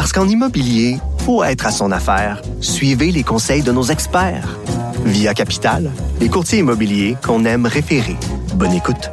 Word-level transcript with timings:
Parce 0.00 0.14
qu'en 0.14 0.26
immobilier, 0.26 0.96
faut 1.26 1.44
être 1.44 1.66
à 1.66 1.70
son 1.70 1.92
affaire. 1.92 2.40
Suivez 2.62 3.12
les 3.12 3.22
conseils 3.22 3.60
de 3.60 3.70
nos 3.70 3.82
experts. 3.82 4.56
Via 5.04 5.34
Capital, 5.34 5.90
les 6.20 6.30
courtiers 6.30 6.60
immobiliers 6.60 7.18
qu'on 7.22 7.44
aime 7.44 7.66
référer. 7.66 8.16
Bonne 8.54 8.72
écoute. 8.72 9.10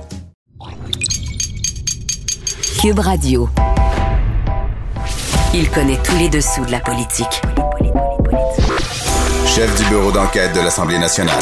Cube 2.79 2.99
Radio. 2.99 3.49
Il 5.53 5.69
connaît 5.71 5.99
tous 6.01 6.15
les 6.15 6.29
dessous 6.29 6.65
de 6.65 6.71
la 6.71 6.79
politique. 6.79 7.41
Chef 9.45 9.77
du 9.77 9.89
bureau 9.89 10.13
d'enquête 10.13 10.55
de 10.55 10.61
l'Assemblée 10.61 10.99
nationale. 10.99 11.35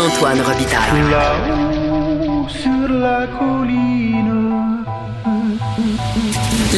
Antoine 0.00 0.40
Robitaille. 0.40 1.10
Là-haut 1.12 2.48
sur 2.48 2.88
la 2.88 3.28
colline. 3.38 4.84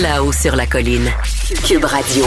Là-haut 0.02 0.32
sur 0.32 0.56
la 0.56 0.66
colline. 0.66 1.10
Cube 1.54 1.84
Radio. 1.84 2.24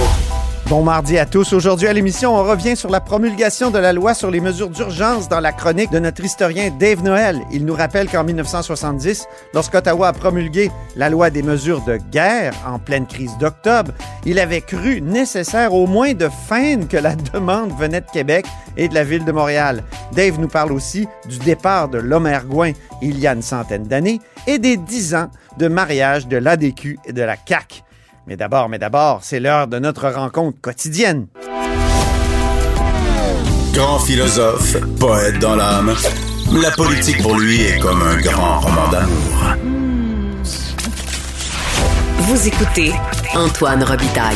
Bon 0.67 0.83
mardi 0.83 1.17
à 1.17 1.25
tous. 1.25 1.53
Aujourd'hui 1.53 1.87
à 1.87 1.93
l'émission, 1.93 2.35
on 2.35 2.43
revient 2.43 2.75
sur 2.75 2.89
la 2.89 2.99
promulgation 2.99 3.71
de 3.71 3.79
la 3.79 3.91
loi 3.91 4.13
sur 4.13 4.29
les 4.29 4.39
mesures 4.39 4.69
d'urgence 4.69 5.27
dans 5.27 5.39
la 5.39 5.51
chronique 5.51 5.91
de 5.91 5.99
notre 5.99 6.23
historien 6.23 6.69
Dave 6.79 7.03
Noël. 7.03 7.41
Il 7.51 7.65
nous 7.65 7.73
rappelle 7.73 8.09
qu'en 8.09 8.23
1970, 8.23 9.25
lorsqu'Ottawa 9.53 10.09
a 10.09 10.13
promulgué 10.13 10.71
la 10.95 11.09
loi 11.09 11.29
des 11.29 11.43
mesures 11.43 11.81
de 11.81 11.97
guerre 12.11 12.53
en 12.67 12.77
pleine 12.77 13.07
crise 13.07 13.37
d'octobre, 13.39 13.91
il 14.25 14.39
avait 14.39 14.61
cru 14.61 15.01
nécessaire 15.01 15.73
au 15.73 15.87
moins 15.87 16.13
de 16.13 16.29
feindre 16.47 16.87
que 16.87 16.97
la 16.97 17.15
demande 17.15 17.71
venait 17.77 18.01
de 18.01 18.11
Québec 18.11 18.45
et 18.77 18.87
de 18.87 18.93
la 18.93 19.03
ville 19.03 19.25
de 19.25 19.31
Montréal. 19.31 19.83
Dave 20.13 20.39
nous 20.39 20.49
parle 20.49 20.71
aussi 20.71 21.07
du 21.27 21.39
départ 21.39 21.89
de 21.89 21.97
l'Omergouin 21.97 22.71
il 23.01 23.19
y 23.19 23.27
a 23.27 23.33
une 23.33 23.41
centaine 23.41 23.83
d'années 23.83 24.19
et 24.47 24.59
des 24.59 24.77
dix 24.77 25.15
ans 25.15 25.29
de 25.57 25.67
mariage 25.67 26.27
de 26.27 26.37
l'ADQ 26.37 26.99
et 27.05 27.13
de 27.13 27.21
la 27.21 27.35
CAQ. 27.35 27.84
Mais 28.27 28.37
d'abord, 28.37 28.69
mais 28.69 28.79
d'abord, 28.79 29.19
c'est 29.23 29.39
l'heure 29.39 29.67
de 29.67 29.77
notre 29.77 30.09
rencontre 30.09 30.59
quotidienne. 30.61 31.27
Grand 33.73 33.99
philosophe, 33.99 34.77
poète 34.99 35.37
dans 35.39 35.55
l'âme, 35.55 35.93
la 36.61 36.71
politique 36.71 37.21
pour 37.21 37.37
lui 37.37 37.61
est 37.61 37.79
comme 37.79 38.01
un 38.01 38.17
grand 38.21 38.61
roman 38.61 38.87
d'amour. 38.89 39.55
Vous 42.19 42.47
écoutez 42.47 42.93
Antoine 43.35 43.83
Robitaille. 43.83 44.35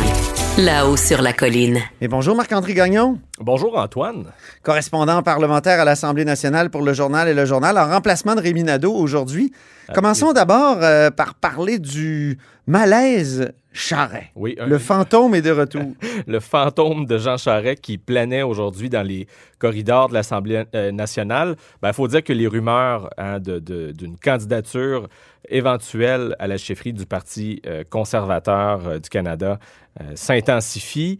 Là-haut 0.58 0.98
sur 0.98 1.22
la 1.22 1.32
colline. 1.32 1.80
Et 2.02 2.10
bonjour 2.10 2.36
Marc-André 2.36 2.74
Gagnon, 2.74 3.18
Bonjour 3.40 3.78
Antoine. 3.80 4.26
correspondant 4.62 5.24
parlementaire 5.24 5.80
à 5.80 5.86
l'Assemblée 5.86 6.26
nationale 6.26 6.70
pour 6.70 6.82
le 6.82 6.92
journal 6.94 7.30
et 7.30 7.34
le 7.34 7.46
journal, 7.46 7.78
en 7.78 7.88
remplacement 7.88 8.36
de 8.36 8.42
Rémi 8.42 8.64
Nadeau 8.64 8.94
aujourd'hui. 8.94 9.54
Commençons 9.96 10.34
d'abord 10.34 10.78
euh, 10.82 11.10
par 11.12 11.36
parler 11.36 11.80
du 11.80 12.38
malaise 12.68 13.54
Charret. 13.72 14.32
Oui, 14.36 14.56
un- 14.60 14.66
Le 14.68 14.78
fantôme 14.90 15.36
est 15.36 15.42
de 15.42 15.52
retour. 15.52 15.94
le 16.28 16.40
fantôme 16.40 17.06
de 17.06 17.18
Jean 17.18 17.38
Charest 17.38 17.82
qui 17.82 17.98
planait 17.98 18.42
aujourd'hui 18.42 18.90
dans 18.90 19.04
les 19.06 19.28
corridors 19.60 20.10
de 20.10 20.16
l'Assemblée 20.16 20.64
euh, 20.76 20.92
nationale. 20.92 21.56
Il 21.84 21.94
faut 21.94 22.08
dire 22.08 22.24
que 22.24 22.34
les 22.34 22.48
rumeurs 22.48 23.10
hein, 23.18 23.40
de- 23.40 23.60
de- 23.60 23.92
d'une 23.92 24.18
candidature 24.18 25.08
éventuelle 25.48 26.36
à 26.40 26.48
la 26.48 26.58
chefferie 26.58 26.94
du 26.94 27.06
Parti 27.06 27.62
euh, 27.66 27.84
conservateur 27.90 28.88
euh, 28.88 29.00
du 29.00 29.10
Canada 29.10 29.60
euh, 30.02 30.12
s'intensifient. 30.16 31.20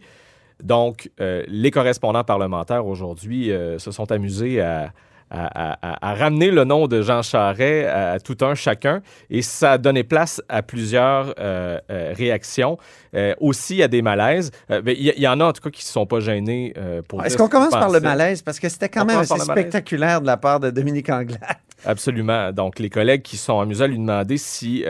Donc, 0.62 1.10
euh, 1.20 1.42
les 1.48 1.70
correspondants 1.70 2.24
parlementaires 2.24 2.86
aujourd'hui 2.86 3.50
euh, 3.50 3.78
se 3.78 3.90
sont 3.92 4.10
amusés 4.12 4.60
à, 4.60 4.92
à- 5.30 5.76
à- 5.82 6.10
à 6.10 6.14
ramener 6.14 6.50
le 6.50 6.64
nom 6.64 6.86
de 6.88 7.02
Jean 7.02 7.22
Charest 7.22 7.88
à, 7.88 8.18
tout 8.20 8.36
un 8.42 8.54
chacun 8.54 9.00
et 9.30 9.42
ça 9.42 9.72
a 9.72 9.78
donné 9.78 10.02
place 10.04 10.42
à 10.48 10.62
plusieurs 10.62 11.34
euh, 11.38 11.78
euh, 11.90 12.12
réactions, 12.16 12.78
euh, 13.14 13.34
aussi 13.40 13.82
à 13.82 13.88
des 13.88 14.02
malaises. 14.02 14.50
Il 14.86 15.14
y, 15.18 15.28
en 15.28 15.40
a 15.40 15.44
en 15.44 15.52
tout 15.52 15.62
cas 15.62 15.70
qui 15.70 15.82
ne 15.82 15.86
se 15.86 15.92
sont 15.92 16.06
pas 16.06 16.20
gênés 16.20 16.74
pour 17.08 17.20
Est-ce 17.24 17.36
dire 17.36 17.44
qu'on 17.44 17.50
commence 17.50 17.70
par 17.70 17.90
le 17.90 18.00
malaise? 18.00 18.42
Parce 18.42 18.58
que 18.60 18.68
c'était 18.68 18.88
quand 18.88 19.02
On 19.02 19.06
même 19.06 19.18
assez 19.18 19.38
spectaculaire 19.38 20.20
de 20.20 20.26
la 20.26 20.36
part 20.36 20.60
de 20.60 20.70
Dominique 20.70 21.08
Anglade. 21.10 21.40
Absolument. 21.84 22.52
Donc, 22.52 22.78
les 22.78 22.90
collègues 22.90 23.22
qui 23.22 23.36
sont 23.36 23.58
amusés 23.60 23.84
à 23.84 23.86
lui 23.86 23.98
demander 23.98 24.36
si 24.36 24.84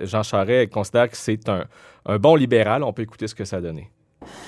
Jean 0.00 0.22
Charest 0.22 0.70
considère 0.72 1.08
que 1.10 1.16
c'est 1.16 1.48
un, 1.48 1.64
un 2.06 2.18
bon 2.18 2.34
libéral. 2.34 2.82
On 2.82 2.92
peut 2.92 3.02
écouter 3.02 3.26
ce 3.28 3.34
que 3.34 3.44
ça 3.44 3.56
a 3.56 3.60
donné. 3.60 3.90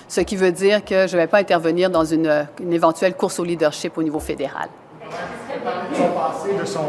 Ce 0.09 0.21
qui 0.21 0.37
veut 0.37 0.53
dire 0.53 0.85
que 0.85 1.07
je 1.07 1.17
ne 1.17 1.23
vais 1.23 1.27
pas 1.27 1.39
intervenir 1.39 1.91
dans 1.91 2.05
une, 2.05 2.47
une 2.61 2.73
éventuelle 2.73 3.15
course 3.15 3.39
au 3.39 3.45
leadership 3.45 3.97
au 3.97 4.03
niveau 4.03 4.21
fédéral. 4.21 4.69
son 5.95 6.09
passé, 6.09 6.55
de 6.61 6.65
son. 6.65 6.81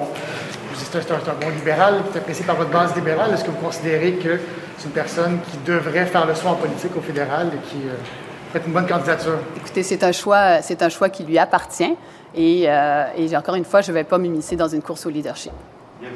C'est 0.74 1.12
un, 1.12 1.18
bon 1.40 1.50
libéral, 1.50 2.02
qui 2.12 2.18
est 2.18 2.22
apprécié 2.22 2.46
par 2.46 2.56
votre 2.56 2.72
base 2.72 2.96
libérale. 2.96 3.34
Est-ce 3.34 3.46
que 3.46 3.52
vous 3.52 3.64
considérez 3.64 4.14
que 4.14 4.40
c'est 4.78 4.86
une 4.88 4.92
personne 4.92 5.40
qui 5.50 5.58
devrait 5.66 6.06
faire 6.06 6.26
le 6.26 6.36
soin 6.36 6.52
en 6.52 6.56
politique 6.56 6.92
au 6.98 7.02
fédéral 7.02 7.48
et 7.54 7.70
qui 7.70 7.78
euh, 7.88 8.58
être 8.58 8.66
une 8.66 8.74
bonne 8.74 8.88
candidature? 8.88 9.38
Écoutez, 9.58 9.84
c'est 9.84 10.04
un 10.04 10.12
choix, 10.12 10.62
c'est 10.62 10.82
un 10.82 10.90
choix 10.90 11.10
qui 11.10 11.24
lui 11.24 11.38
appartient. 11.38 11.96
Et, 12.36 12.64
euh, 12.68 13.06
et 13.16 13.36
encore 13.38 13.56
une 13.56 13.66
fois, 13.66 13.82
je 13.82 13.92
ne 13.92 13.94
vais 13.94 14.04
pas 14.04 14.18
m'immiscer 14.18 14.56
dans 14.56 14.68
une 14.68 14.82
course 14.82 15.06
au 15.06 15.10
leadership. 15.10 15.54
M. 16.02 16.10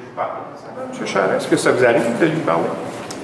Charest, 1.05 1.35
est-ce 1.37 1.47
que 1.47 1.57
ça 1.57 1.71
vous 1.71 1.85
arrive 1.85 2.19
de 2.19 2.25
lui 2.25 2.39
parler? 2.39 2.63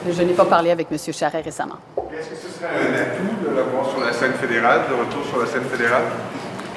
Je 0.09 0.21
n'ai 0.23 0.33
pas 0.33 0.45
parlé 0.45 0.71
avec 0.71 0.87
M. 0.91 0.97
Charret 1.13 1.41
récemment. 1.41 1.75
Est-ce 2.11 2.29
que 2.29 2.35
ce 2.35 2.49
serait 2.49 2.67
un 2.69 2.93
atout 2.93 3.49
de 3.49 3.55
l'avoir 3.55 3.89
sur 3.89 3.99
la 4.03 4.11
scène 4.13 4.33
fédérale, 4.33 4.81
de 4.89 4.93
retour 4.95 5.23
sur 5.25 5.39
la 5.39 5.45
scène 5.45 5.63
fédérale? 5.63 6.03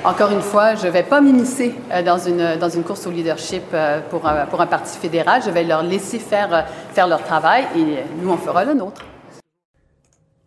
Encore 0.05 0.31
une 0.33 0.43
fois, 0.43 0.75
je 0.75 0.87
ne 0.87 0.91
vais 0.93 1.03
pas 1.03 1.23
m'immiscer 1.23 1.75
euh, 1.91 2.03
dans 2.03 2.19
une, 2.19 2.57
dans 2.59 2.69
une 2.69 2.83
course 2.85 3.07
au 3.07 3.11
leadership 3.11 3.63
euh, 3.73 4.01
pour, 4.11 4.27
un- 4.29 4.45
pour 4.47 4.61
un 4.61 4.67
parti 4.67 4.99
fédéral. 4.99 5.41
Je 5.45 5.51
vais 5.51 5.65
leur 5.65 5.83
laisser 5.83 6.19
faire, 6.19 6.53
euh, 6.55 6.61
faire 6.93 7.07
leur 7.09 7.23
travail 7.25 7.65
et 7.75 7.79
euh, 7.81 8.01
nous, 8.21 8.31
on 8.31 8.37
fera 8.37 8.65
le 8.67 8.75
nôtre. 8.75 9.03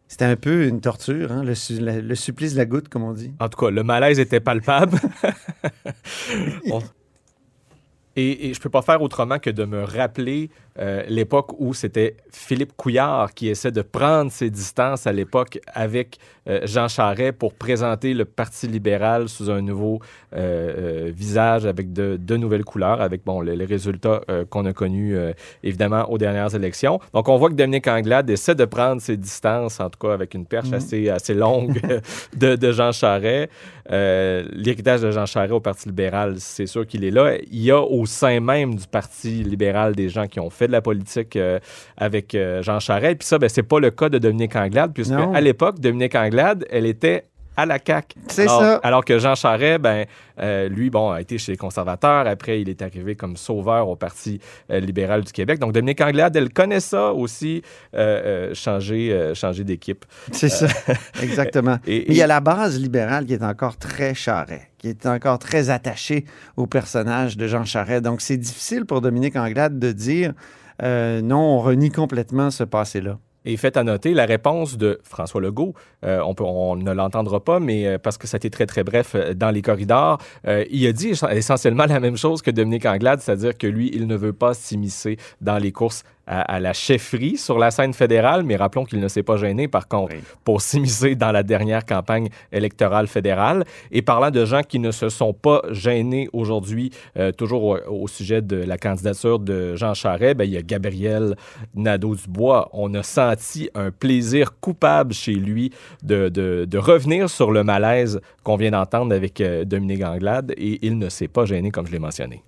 C'était 0.08 0.26
un 0.26 0.36
peu 0.36 0.66
une 0.68 0.80
torture, 0.80 1.32
hein, 1.32 1.44
le, 1.44 1.56
supplice 2.16 2.54
de 2.54 2.58
la 2.60 2.66
goutte, 2.66 2.88
comme 2.90 3.04
on 3.04 3.14
dit. 3.14 3.34
En 3.40 3.50
tout 3.50 3.58
cas, 3.66 3.72
le 3.72 3.84
malaise 3.84 4.20
était 4.20 4.40
palpable. 4.40 4.98
On- 6.72 6.82
Et, 8.16 8.50
et 8.50 8.54
je 8.54 8.60
peux 8.62 8.70
pas 8.70 8.82
faire 8.82 9.02
autrement 9.02 9.38
que 9.38 9.50
de 9.52 9.64
me 9.66 9.84
rappeler 9.84 10.50
euh, 10.80 11.04
l'époque 11.08 11.52
où 11.58 11.74
c'était 11.74 12.16
Philippe 12.32 12.74
Couillard 12.78 13.34
qui 13.34 13.50
essaie 13.50 13.72
de 13.72 13.82
prendre 13.82 14.32
ses 14.32 14.50
distances 14.50 15.08
à 15.08 15.12
l'époque 15.12 15.60
avec 15.74 16.18
euh, 16.48 16.62
Jean 16.66 16.88
Charest 16.88 17.34
pour 17.34 17.54
présenter 17.54 18.14
le 18.14 18.26
Parti 18.26 18.68
libéral 18.68 19.28
sous 19.28 19.50
un 19.50 19.62
nouveau 19.62 20.00
euh, 20.36 21.12
visage 21.14 21.66
avec 21.66 21.94
de, 21.94 22.18
de 22.22 22.38
nouvelles 22.38 22.64
couleurs, 22.64 23.02
avec 23.02 23.24
bon, 23.26 23.42
les, 23.42 23.56
les 23.56 23.66
résultats 23.66 24.22
qu'on 24.50 24.66
a 24.66 24.74
connus 24.74 25.16
évidemment 25.64 26.10
aux 26.10 26.18
dernières 26.18 26.54
élections. 26.54 27.00
Donc 27.14 27.28
on 27.30 27.38
voit 27.38 27.50
que 27.50 27.56
Dominique 27.56 27.88
Anglade 27.88 28.30
essaie 28.30 28.56
de 28.56 28.66
prendre 28.66 29.02
ses 29.02 29.18
distances, 29.18 29.80
en 29.80 29.90
tout 29.90 30.00
cas 30.00 30.14
avec 30.14 30.34
une 30.34 30.46
perche 30.46 30.72
assez, 30.72 31.10
assez 31.10 31.34
longue 31.34 31.82
de, 32.36 32.56
de 32.56 32.72
Jean 32.72 32.92
Charest. 32.92 33.50
L'héritage 33.90 35.02
de 35.02 35.12
Jean 35.12 35.26
Charest 35.26 35.54
au 35.54 35.60
Parti 35.60 35.88
libéral, 35.88 36.36
c'est 36.38 36.66
sûr 36.66 36.86
qu'il 36.86 37.04
est 37.04 37.12
là. 37.12 37.38
Il 37.52 37.62
y 37.62 37.72
a 37.72 37.82
au 37.82 38.06
sein 38.06 38.40
même 38.40 38.76
du 38.76 38.88
Parti 38.88 39.44
libéral 39.44 39.96
des 39.96 40.10
gens 40.10 40.28
qui 40.28 40.40
ont 40.40 40.50
fait 40.50 40.67
de 40.68 40.72
la 40.72 40.82
politique 40.82 41.36
euh, 41.36 41.60
avec 41.98 42.36
euh, 42.36 42.62
Jean 42.62 42.80
Charest. 42.80 43.18
Puis 43.20 43.28
ça, 43.28 43.40
ben, 43.40 43.50
c'est 43.50 43.64
pas 43.64 43.80
le 43.80 43.92
cas 43.92 44.10
de 44.10 44.18
Dominique 44.18 44.56
Anglade, 44.56 44.92
puisque 44.94 45.12
Non. 45.12 45.34
à 45.34 45.42
l'époque, 45.42 45.80
Dominique 45.80 46.16
Anglade, 46.16 46.66
elle 46.70 46.86
était 46.86 47.26
à 47.58 47.66
la 47.66 47.80
CAQ. 47.86 48.16
C'est 48.28 48.44
alors, 48.44 48.62
ça. 48.62 48.80
Alors 48.84 49.04
que 49.04 49.18
Jean 49.20 49.34
Charest, 49.36 49.82
ben, 49.82 50.06
euh, 50.40 50.70
lui, 50.70 50.92
bon, 50.92 51.10
a 51.10 51.20
été 51.20 51.38
chez 51.40 51.54
les 51.54 51.58
conservateurs. 51.58 52.28
Après, 52.28 52.62
il 52.62 52.70
est 52.70 52.82
arrivé 52.84 53.16
comme 53.16 53.36
sauveur 53.36 53.90
au 53.90 53.96
Parti 53.96 54.40
euh, 54.72 54.80
libéral 54.80 55.24
du 55.24 55.32
Québec. 55.32 55.60
Donc, 55.60 55.74
Dominique 55.74 56.00
Anglade, 56.00 56.36
elle 56.36 56.54
connaît 56.54 56.80
ça 56.80 57.12
aussi, 57.12 57.64
euh, 57.96 58.54
changer, 58.54 59.34
changer 59.34 59.64
d'équipe. 59.64 60.06
C'est 60.32 60.50
ça, 60.50 60.68
exactement. 61.22 61.80
et- 61.88 62.06
Mais 62.08 62.14
il 62.14 62.18
y 62.18 62.22
a 62.22 62.28
la 62.28 62.40
base 62.40 62.80
libérale 62.80 63.26
qui 63.26 63.34
est 63.34 63.44
encore 63.44 63.78
très 63.78 64.14
charret, 64.14 64.70
qui 64.78 64.88
est 64.90 65.06
encore 65.08 65.40
très 65.40 65.72
attachée 65.72 66.26
au 66.56 66.68
personnage 66.68 67.38
de 67.38 67.48
Jean 67.48 67.66
Charest. 67.66 68.04
Donc, 68.04 68.22
c'est 68.22 68.38
difficile 68.38 68.86
pour 68.86 69.02
Dominique 69.02 69.36
Anglade 69.36 69.80
de 69.80 69.92
dire 69.92 70.34
non, 70.84 71.40
on 71.40 71.60
renie 71.60 71.90
complètement 71.90 72.52
ce 72.52 72.64
passé-là. 72.64 73.18
Et 73.50 73.56
fait 73.56 73.78
à 73.78 73.84
noter 73.86 74.14
la 74.14 74.26
réponse 74.26 74.78
de 74.78 75.00
François 75.04 75.40
Legault. 75.40 75.74
Euh, 76.04 76.20
on, 76.38 76.76
ne 76.76 76.92
l'entendra 76.92 77.42
pas, 77.42 77.62
mais 77.62 77.88
euh, 77.88 77.98
parce 77.98 78.18
que 78.18 78.28
ça 78.28 78.36
a 78.36 78.40
été 78.40 78.50
très, 78.50 78.66
très 78.66 78.84
bref 78.84 79.14
euh, 79.16 79.34
dans 79.34 79.52
les 79.52 79.62
corridors. 79.62 80.18
Il 80.46 80.86
a 80.86 80.92
dit 80.92 81.14
essentiellement 81.32 81.86
la 81.90 82.02
même 82.02 82.18
chose 82.18 82.42
que 82.42 82.52
Dominique 82.52 82.86
Anglade, 82.86 83.22
c'est-à-dire 83.22 83.58
que 83.58 83.66
lui, 83.66 83.90
il 83.94 84.06
ne 84.06 84.18
veut 84.18 84.34
pas 84.34 84.54
s'immiscer 84.54 85.16
dans 85.40 85.60
les 85.60 85.72
courses 85.72 86.04
à, 86.28 86.60
la 86.60 86.74
chefferie 86.74 87.38
sur 87.38 87.58
la 87.58 87.72
scène 87.72 87.94
fédérale, 87.94 88.44
mais 88.44 88.56
rappelons 88.56 88.86
qu'il 88.86 89.00
ne 89.00 89.08
s'est 89.08 89.24
pas 89.24 89.38
gêné, 89.38 89.68
par 89.68 89.88
contre, 89.88 90.14
pour 90.44 90.62
s'immiscer 90.62 91.16
dans 91.16 91.32
la 91.32 91.44
dernière 91.44 91.86
campagne 91.86 92.30
électorale 92.52 93.08
fédérale. 93.08 93.64
Et 93.92 94.02
parlant 94.02 94.30
de 94.30 94.46
gens 94.46 94.62
qui 94.62 94.80
ne 94.80 94.92
se 94.92 95.10
sont 95.10 95.34
pas 95.34 95.62
gênés 95.72 96.28
aujourd'hui, 96.34 96.92
euh, 97.18 97.32
toujours 97.32 97.80
au, 97.90 98.08
sujet 98.08 98.42
de 98.42 98.58
la 98.58 98.78
candidature 98.78 99.40
de 99.40 99.76
Jean 99.76 99.94
Charest, 99.94 100.38
ben, 100.38 100.44
il 100.44 100.52
y 100.52 100.58
a 100.58 100.62
Gabriel 100.62 101.36
Nadeau-Dubois. 101.76 102.70
On 102.74 102.94
a 102.94 103.04
senti 103.04 103.70
un 103.76 103.92
plaisir 103.92 104.60
coupable 104.60 105.14
chez 105.14 105.34
lui 105.34 105.72
de, 106.04 106.30
de, 106.30 106.78
revenir 106.78 107.30
sur 107.30 107.52
le 107.52 107.64
malaise 107.64 108.22
qu'on 108.44 108.56
vient 108.56 108.72
d'entendre 108.72 109.14
avec 109.16 109.42
euh, 109.42 109.66
Dominique 109.66 110.04
Anglade, 110.04 110.54
et 110.58 110.80
il 110.86 110.98
ne 110.98 111.10
s'est 111.10 111.28
pas 111.28 111.46
gêné, 111.46 111.72
comme 111.72 111.88
je 111.88 111.92
l'ai 111.92 112.00
mentionné. 112.00 112.44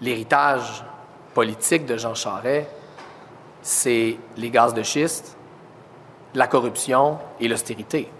L'héritage 0.00 0.84
politique 1.34 1.84
de 1.84 1.96
Jean 1.96 2.14
Charest, 2.14 2.66
c'est 3.64 4.18
les 4.36 4.50
gaz 4.50 4.74
de 4.74 4.82
schiste, 4.82 5.38
la 6.34 6.46
corruption 6.46 7.18
et 7.40 7.48
l'austérité. 7.48 8.10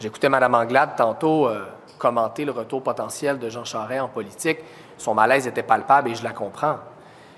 J'écoutais 0.00 0.30
Mme 0.30 0.54
Anglade 0.54 0.96
tantôt 0.96 1.46
euh, 1.46 1.66
commenter 1.98 2.46
le 2.46 2.52
retour 2.52 2.82
potentiel 2.82 3.38
de 3.38 3.50
Jean 3.50 3.66
Charest 3.66 4.00
en 4.00 4.08
politique. 4.08 4.60
Son 4.96 5.12
malaise 5.12 5.46
était 5.46 5.62
palpable 5.62 6.08
et 6.08 6.14
je 6.14 6.24
la 6.24 6.30
comprends. 6.30 6.76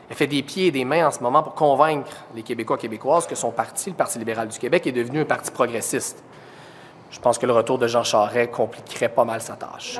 Elle 0.08 0.14
fait 0.14 0.28
des 0.28 0.44
pieds 0.44 0.68
et 0.68 0.70
des 0.70 0.84
mains 0.84 1.08
en 1.08 1.10
ce 1.10 1.20
moment 1.20 1.42
pour 1.42 1.56
convaincre 1.56 2.12
les 2.36 2.44
Québécois 2.44 2.76
et 2.76 2.82
Québécoises 2.82 3.26
que 3.26 3.34
son 3.34 3.50
parti, 3.50 3.90
le 3.90 3.96
Parti 3.96 4.20
libéral 4.20 4.46
du 4.46 4.58
Québec, 4.60 4.86
est 4.86 4.92
devenu 4.92 5.22
un 5.22 5.24
parti 5.24 5.50
progressiste. 5.50 6.22
Je 7.10 7.18
pense 7.18 7.36
que 7.36 7.46
le 7.46 7.52
retour 7.52 7.78
de 7.78 7.88
Jean 7.88 8.04
Charest 8.04 8.52
compliquerait 8.52 9.08
pas 9.08 9.24
mal 9.24 9.40
sa 9.40 9.56
tâche. 9.56 9.98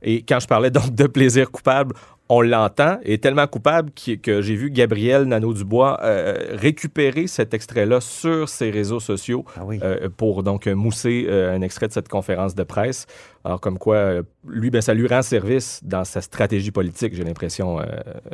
Et 0.00 0.22
quand 0.22 0.40
je 0.40 0.46
parlais 0.46 0.70
donc 0.70 0.94
de 0.94 1.06
plaisir 1.06 1.50
coupable, 1.50 1.94
on 2.30 2.42
l'entend, 2.42 2.98
est 3.04 3.22
tellement 3.22 3.46
coupable 3.46 3.90
que 4.22 4.42
j'ai 4.42 4.54
vu 4.54 4.70
Gabriel 4.70 5.24
Nadeau-Dubois 5.24 6.00
euh, 6.02 6.36
récupérer 6.52 7.26
cet 7.26 7.54
extrait-là 7.54 8.00
sur 8.00 8.50
ses 8.50 8.70
réseaux 8.70 9.00
sociaux 9.00 9.44
ah 9.56 9.62
euh, 9.82 10.08
pour 10.14 10.42
donc 10.42 10.66
mousser 10.66 11.26
euh, 11.28 11.56
un 11.56 11.62
extrait 11.62 11.88
de 11.88 11.92
cette 11.92 12.08
conférence 12.08 12.54
de 12.54 12.64
presse. 12.64 13.06
Alors, 13.44 13.60
comme 13.60 13.78
quoi, 13.78 14.20
lui, 14.46 14.68
ben, 14.68 14.82
ça 14.82 14.92
lui 14.92 15.06
rend 15.06 15.22
service 15.22 15.80
dans 15.82 16.04
sa 16.04 16.20
stratégie 16.20 16.70
politique, 16.70 17.14
j'ai 17.14 17.24
l'impression. 17.24 17.78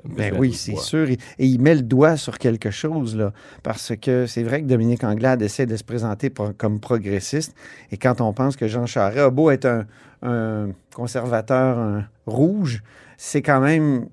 ben 0.05 0.35
oui, 0.37 0.53
c'est 0.55 0.77
sûr. 0.77 1.09
Et, 1.09 1.19
il 1.39 1.61
met 1.61 1.77
le 1.77 1.83
doigt 1.83 2.17
sur 2.17 2.39
quelque 2.39 2.71
chose, 2.73 3.15
là, 3.15 3.33
parce 3.63 3.93
que 4.01 4.27
c'est 4.27 4.43
vrai 4.43 4.63
que 4.63 4.67
Dominique 4.67 5.05
Anglade 5.05 5.41
essaie 5.43 5.67
de 5.67 5.77
se 5.77 5.85
présenter 5.85 6.33
comme 6.59 6.81
progressiste. 6.81 7.55
Et 7.93 7.97
quand 7.97 8.21
on 8.21 8.33
pense 8.33 8.57
que 8.57 8.67
Jean 8.67 8.87
Charest 8.87 9.19
a 9.19 9.31
beau 9.31 9.51
être 9.51 9.67
un, 9.67 9.87
un 10.23 10.71
conservateur 10.93 11.79
un 11.79 12.09
rouge, 12.27 12.83
c'est 13.17 13.43
quand 13.43 13.61
même 13.61 14.07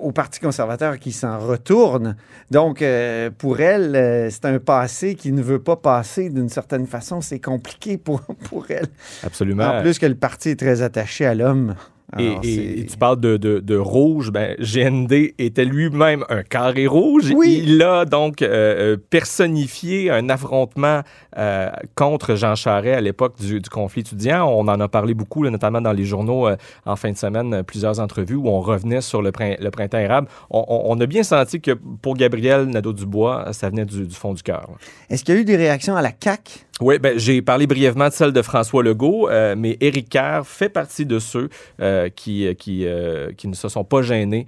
au 0.00 0.12
Parti 0.12 0.40
conservateur 0.40 0.98
qui 0.98 1.12
s'en 1.12 1.38
retourne. 1.38 2.16
Donc, 2.50 2.82
euh, 2.82 3.30
pour 3.36 3.60
elle, 3.60 3.96
euh, 3.96 4.30
c'est 4.30 4.44
un 4.44 4.58
passé 4.58 5.14
qui 5.14 5.32
ne 5.32 5.42
veut 5.42 5.58
pas 5.58 5.76
passer 5.76 6.30
d'une 6.30 6.48
certaine 6.48 6.86
façon. 6.86 7.20
C'est 7.20 7.40
compliqué 7.40 7.98
pour, 7.98 8.20
pour 8.44 8.66
elle. 8.70 8.86
Absolument. 9.22 9.64
En 9.64 9.82
plus 9.82 9.98
que 9.98 10.06
le 10.06 10.14
parti 10.14 10.50
est 10.50 10.58
très 10.58 10.82
attaché 10.82 11.26
à 11.26 11.34
l'homme. 11.34 11.74
Et, 12.18 12.86
tu 12.86 12.96
parles 12.98 13.20
de, 13.20 13.36
de, 13.36 13.76
rouge, 13.76 14.30
ben, 14.30 14.54
GND 14.58 15.34
était 15.38 15.64
lui-même 15.64 16.24
un 16.28 16.42
carré 16.42 16.86
rouge. 16.86 17.32
Oui. 17.34 17.62
Il 17.64 17.82
a 17.82 18.04
donc 18.04 18.42
euh, 18.42 18.46
euh, 18.94 18.96
personnifié 19.10 20.10
un 20.10 20.28
affrontement 20.28 21.00
euh, 21.38 21.70
contre 21.94 22.34
Jean 22.34 22.54
Charest 22.54 22.98
à 22.98 23.00
l'époque 23.00 23.36
du, 23.40 23.60
du, 23.60 23.70
conflit 23.70 24.00
étudiant. 24.00 24.46
On 24.46 24.68
en 24.68 24.80
a 24.80 24.88
parlé 24.88 25.14
beaucoup, 25.14 25.48
notamment 25.48 25.80
dans 25.80 25.92
les 25.92 26.04
journaux 26.04 26.48
en 26.84 26.96
fin 26.96 27.12
de 27.12 27.16
semaine, 27.16 27.62
plusieurs 27.62 27.98
entrevues 28.00 28.36
où 28.36 28.48
on 28.48 28.60
revenait 28.60 29.00
sur 29.00 29.22
le, 29.22 29.32
le 29.38 29.70
printemps 29.70 29.98
érable. 29.98 30.28
On, 30.50 31.00
a 31.00 31.06
bien 31.06 31.22
senti 31.22 31.60
que 31.60 31.72
pour 31.72 32.16
Gabriel 32.16 32.66
Nadeau-Dubois, 32.66 33.52
ça 33.52 33.70
venait 33.70 33.86
du, 33.86 34.06
du 34.06 34.14
fond 34.14 34.34
du 34.34 34.42
cœur. 34.42 34.68
Est-ce 35.08 35.24
qu'il 35.24 35.34
y 35.34 35.38
a 35.38 35.40
eu 35.40 35.44
des 35.44 35.56
réactions 35.56 35.96
à 35.96 36.02
la 36.02 36.12
CAQ? 36.18 36.66
Oui, 36.80 36.98
ben, 36.98 37.18
j'ai 37.18 37.42
parlé 37.42 37.66
brièvement 37.66 38.08
de 38.08 38.12
celle 38.12 38.32
de 38.32 38.42
François 38.42 38.82
Legault, 38.82 39.28
mais 39.56 39.76
Éric 39.80 40.08
Kerr 40.08 40.40
fait 40.44 40.68
partie 40.68 41.06
de 41.06 41.18
ceux 41.18 41.48
euh, 41.80 42.08
qui, 42.08 42.46
euh, 42.46 42.54
qui, 42.54 42.86
euh, 42.86 43.30
qui, 43.36 43.46
ne 43.46 43.54
se 43.54 43.68
sont 43.68 43.84
pas 43.84 44.02
gênés 44.02 44.46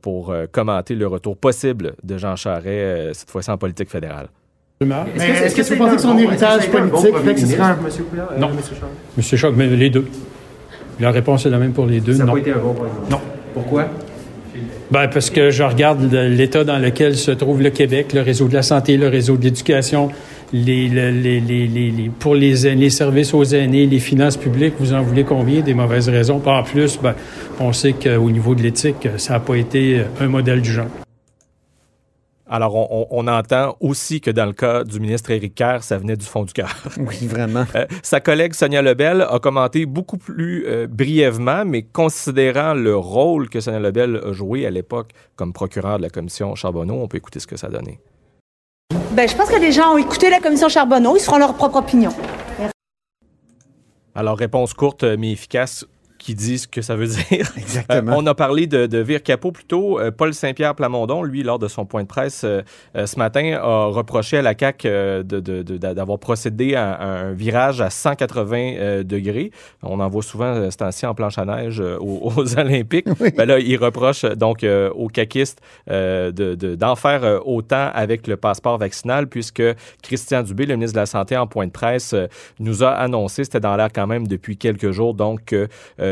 pour 0.00 0.34
commenter 0.52 0.94
le 0.94 1.06
retour 1.06 1.36
possible 1.36 1.94
de 2.02 2.16
Jean 2.16 2.36
Charest, 2.36 3.20
cette 3.20 3.30
fois-ci 3.30 3.50
en 3.50 3.58
politique 3.58 3.90
fédérale. 3.90 4.28
Est-ce 4.80 5.54
que, 5.54 5.60
est 5.60 5.68
que, 5.68 5.74
vous 5.74 5.78
pensez 5.78 5.96
que 5.96 6.02
son 6.02 6.18
héritage 6.18 6.70
politique 6.70 7.16
fait 7.18 7.34
que 7.34 7.40
ce 7.40 7.46
sera 7.46 7.70
un... 7.70 8.38
Non. 8.38 8.50
Monsieur 9.16 9.36
Choc, 9.36 9.54
mais 9.56 9.66
les 9.68 9.90
deux. 9.90 10.06
La 11.00 11.10
réponse 11.10 11.46
est 11.46 11.50
la 11.50 11.58
même 11.58 11.72
pour 11.72 11.86
les 11.86 12.00
deux. 12.00 12.14
Ça 12.14 12.24
n'a 12.24 12.32
pas 12.32 12.38
été 12.38 12.52
un 12.52 12.58
bon 12.58 12.74
Non. 13.10 13.20
Pourquoi? 13.52 13.88
Ben, 14.90 15.08
parce 15.08 15.30
que 15.30 15.50
je 15.50 15.62
regarde 15.62 16.12
l'état 16.12 16.62
dans 16.62 16.78
lequel 16.78 17.16
se 17.16 17.30
trouve 17.30 17.62
le 17.62 17.70
Québec, 17.70 18.12
le 18.12 18.20
réseau 18.20 18.46
de 18.46 18.54
la 18.54 18.62
santé, 18.62 18.96
le 18.96 19.08
réseau 19.08 19.36
de 19.36 19.44
l'éducation, 19.44 20.10
les, 20.52 20.88
les, 20.88 21.40
les, 21.40 22.10
pour 22.18 22.34
les 22.34 22.90
services 22.90 23.34
aux 23.34 23.44
aînés, 23.44 23.86
les 23.86 23.98
finances 23.98 24.36
publiques, 24.36 24.74
vous 24.78 24.92
en 24.92 25.02
voulez 25.02 25.24
combien? 25.24 25.60
Des 25.60 25.74
mauvaises 25.74 26.08
raisons? 26.08 26.42
En 26.44 26.62
plus, 26.62 26.98
ben, 27.00 27.14
on 27.60 27.72
sait 27.72 27.92
qu'au 27.92 28.30
niveau 28.30 28.54
de 28.54 28.62
l'éthique, 28.62 29.08
ça 29.16 29.34
n'a 29.34 29.40
pas 29.40 29.56
été 29.56 30.02
un 30.20 30.28
modèle 30.28 30.60
du 30.60 30.72
genre. 30.72 30.86
Alors, 32.46 32.76
on, 33.10 33.26
entend 33.26 33.76
aussi 33.80 34.20
que 34.20 34.30
dans 34.30 34.44
le 34.44 34.52
cas 34.52 34.84
du 34.84 35.00
ministre 35.00 35.30
Éric 35.30 35.54
Kerr, 35.54 35.82
ça 35.82 35.96
venait 35.96 36.16
du 36.16 36.26
fond 36.26 36.44
du 36.44 36.52
cœur. 36.52 36.72
Oui, 36.98 37.26
vraiment. 37.26 37.64
Euh, 37.74 37.86
sa 38.02 38.20
collègue 38.20 38.54
Sonia 38.54 38.82
Lebel 38.82 39.26
a 39.28 39.40
commenté 39.40 39.84
beaucoup 39.84 40.18
plus 40.18 40.64
euh, 40.66 40.86
brièvement, 40.86 41.64
mais 41.64 41.82
considérant 41.82 42.74
le 42.74 42.96
rôle 42.96 43.48
que 43.48 43.58
Sonia 43.58 43.80
Lebel 43.80 44.20
a 44.24 44.32
joué 44.32 44.64
à 44.64 44.70
l'époque 44.70 45.10
comme 45.34 45.52
procureur 45.52 45.96
de 45.96 46.02
la 46.02 46.10
commission 46.10 46.54
Charbonneau, 46.54 46.94
on 46.94 47.08
peut 47.08 47.16
écouter 47.16 47.40
ce 47.40 47.48
que 47.48 47.56
ça 47.56 47.66
a 47.66 47.70
donné. 47.70 47.98
Ben, 49.14 49.28
je 49.28 49.36
pense 49.36 49.48
que 49.48 49.60
les 49.60 49.70
gens 49.70 49.94
ont 49.94 49.96
écouté 49.96 50.28
la 50.28 50.40
commission 50.40 50.68
Charbonneau, 50.68 51.16
ils 51.16 51.20
se 51.20 51.26
feront 51.26 51.38
leur 51.38 51.54
propre 51.54 51.76
opinion. 51.76 52.10
Alors, 54.16 54.36
réponse 54.36 54.74
courte 54.74 55.04
mais 55.04 55.30
efficace 55.30 55.86
qui 56.24 56.34
disent 56.34 56.62
ce 56.62 56.68
que 56.68 56.80
ça 56.80 56.96
veut 56.96 57.06
dire. 57.06 57.52
Exactement. 57.58 58.12
Euh, 58.12 58.16
on 58.16 58.26
a 58.26 58.34
parlé 58.34 58.66
de, 58.66 58.86
de 58.86 58.98
Vire 58.98 59.22
Capot 59.22 59.52
plus 59.52 59.66
tôt. 59.66 60.00
Euh, 60.00 60.10
Paul 60.10 60.32
Saint-Pierre 60.32 60.74
Plamondon, 60.74 61.22
lui, 61.22 61.42
lors 61.42 61.58
de 61.58 61.68
son 61.68 61.84
point 61.84 62.02
de 62.02 62.08
presse 62.08 62.44
euh, 62.44 62.62
ce 62.94 63.18
matin, 63.18 63.58
a 63.60 63.86
reproché 63.88 64.38
à 64.38 64.42
la 64.42 64.54
CAQ 64.58 64.88
d'avoir 65.24 66.18
procédé 66.18 66.76
à, 66.76 66.98
un 66.98 67.32
virage 67.32 67.82
à 67.82 67.90
180 67.90 69.02
degrés. 69.02 69.50
On 69.82 70.00
en 70.00 70.08
voit 70.08 70.22
souvent 70.22 70.70
ce 70.70 70.76
temps 70.78 71.10
en 71.10 71.14
planche 71.14 71.36
à 71.36 71.44
neige 71.44 71.80
aux, 72.00 72.58
Olympiques. 72.58 73.06
Ben 73.36 73.44
là, 73.44 73.58
il 73.58 73.76
reproche 73.76 74.24
donc 74.24 74.64
aux 74.64 75.08
caquistes 75.08 75.60
d'en 75.86 76.96
faire 76.96 77.46
autant 77.46 77.90
avec 77.92 78.26
le 78.26 78.38
passeport 78.38 78.78
vaccinal, 78.78 79.26
puisque 79.26 79.62
Christian 80.02 80.42
Dubé, 80.42 80.64
le 80.64 80.76
ministre 80.76 80.94
de 80.94 81.00
la 81.00 81.06
Santé, 81.06 81.36
en 81.36 81.46
point 81.46 81.66
de 81.66 81.72
presse, 81.72 82.14
nous 82.60 82.82
a 82.82 82.90
annoncé, 82.90 83.44
c'était 83.44 83.60
dans 83.60 83.76
l'air 83.76 83.90
quand 83.94 84.06
même 84.06 84.26
depuis 84.26 84.56
quelques 84.56 84.90
jours, 84.90 85.12
donc 85.12 85.44
que 85.44 85.68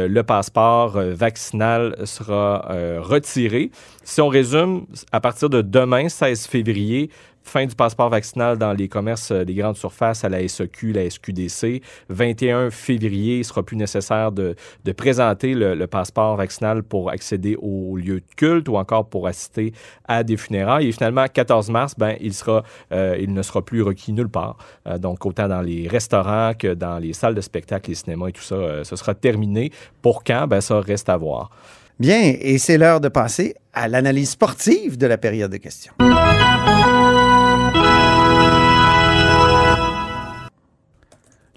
le 0.08 0.22
passeport 0.22 0.96
euh, 0.96 1.14
vaccinal 1.14 1.96
sera 2.04 2.70
euh, 2.70 3.00
retiré. 3.00 3.70
Si 4.04 4.20
on 4.20 4.28
résume, 4.28 4.86
à 5.12 5.20
partir 5.20 5.50
de 5.50 5.62
demain, 5.62 6.08
16 6.08 6.46
février, 6.46 7.10
fin 7.42 7.66
du 7.66 7.74
passeport 7.74 8.08
vaccinal 8.08 8.58
dans 8.58 8.72
les 8.72 8.88
commerces 8.88 9.32
des 9.32 9.54
grandes 9.54 9.76
surfaces 9.76 10.24
à 10.24 10.28
la 10.28 10.46
SEQ, 10.46 10.92
la 10.92 11.08
SQDC. 11.08 11.82
21 12.08 12.70
février, 12.70 13.36
il 13.36 13.38
ne 13.38 13.42
sera 13.44 13.62
plus 13.62 13.76
nécessaire 13.76 14.32
de, 14.32 14.54
présenter 14.96 15.54
le, 15.54 15.86
passeport 15.86 16.36
vaccinal 16.36 16.82
pour 16.82 17.10
accéder 17.10 17.56
aux 17.60 17.96
lieux 17.96 18.20
de 18.20 18.34
culte 18.36 18.68
ou 18.68 18.76
encore 18.76 19.06
pour 19.06 19.26
assister 19.26 19.72
à 20.06 20.22
des 20.22 20.36
funérailles. 20.36 20.88
Et 20.88 20.92
finalement, 20.92 21.26
14 21.26 21.70
mars, 21.70 21.94
ben, 21.98 22.16
il, 22.20 22.34
sera, 22.34 22.62
il 22.90 23.32
ne 23.32 23.42
sera 23.42 23.62
plus 23.62 23.82
requis 23.82 24.12
nulle 24.12 24.28
part. 24.28 24.56
donc, 24.98 25.24
autant 25.26 25.48
dans 25.48 25.62
les 25.62 25.88
restaurants 25.88 26.52
que 26.58 26.74
dans 26.74 26.98
les 26.98 27.12
salles 27.12 27.34
de 27.34 27.40
spectacle, 27.40 27.90
les 27.90 27.96
cinémas 27.96 28.28
et 28.28 28.32
tout 28.32 28.42
ça, 28.42 28.84
ce 28.84 28.96
sera 28.96 29.14
terminé. 29.14 29.72
Pour 30.00 30.24
quand? 30.24 30.46
Ben, 30.46 30.60
ça 30.60 30.80
reste 30.80 31.08
à 31.08 31.16
voir. 31.16 31.50
Bien, 31.98 32.34
et 32.40 32.58
c'est 32.58 32.78
l'heure 32.78 33.00
de 33.00 33.08
passer 33.08 33.54
à 33.72 33.88
l'analyse 33.88 34.30
sportive 34.30 34.98
de 34.98 35.06
la 35.06 35.18
période 35.18 35.52
de 35.52 35.58
questions. 35.58 35.92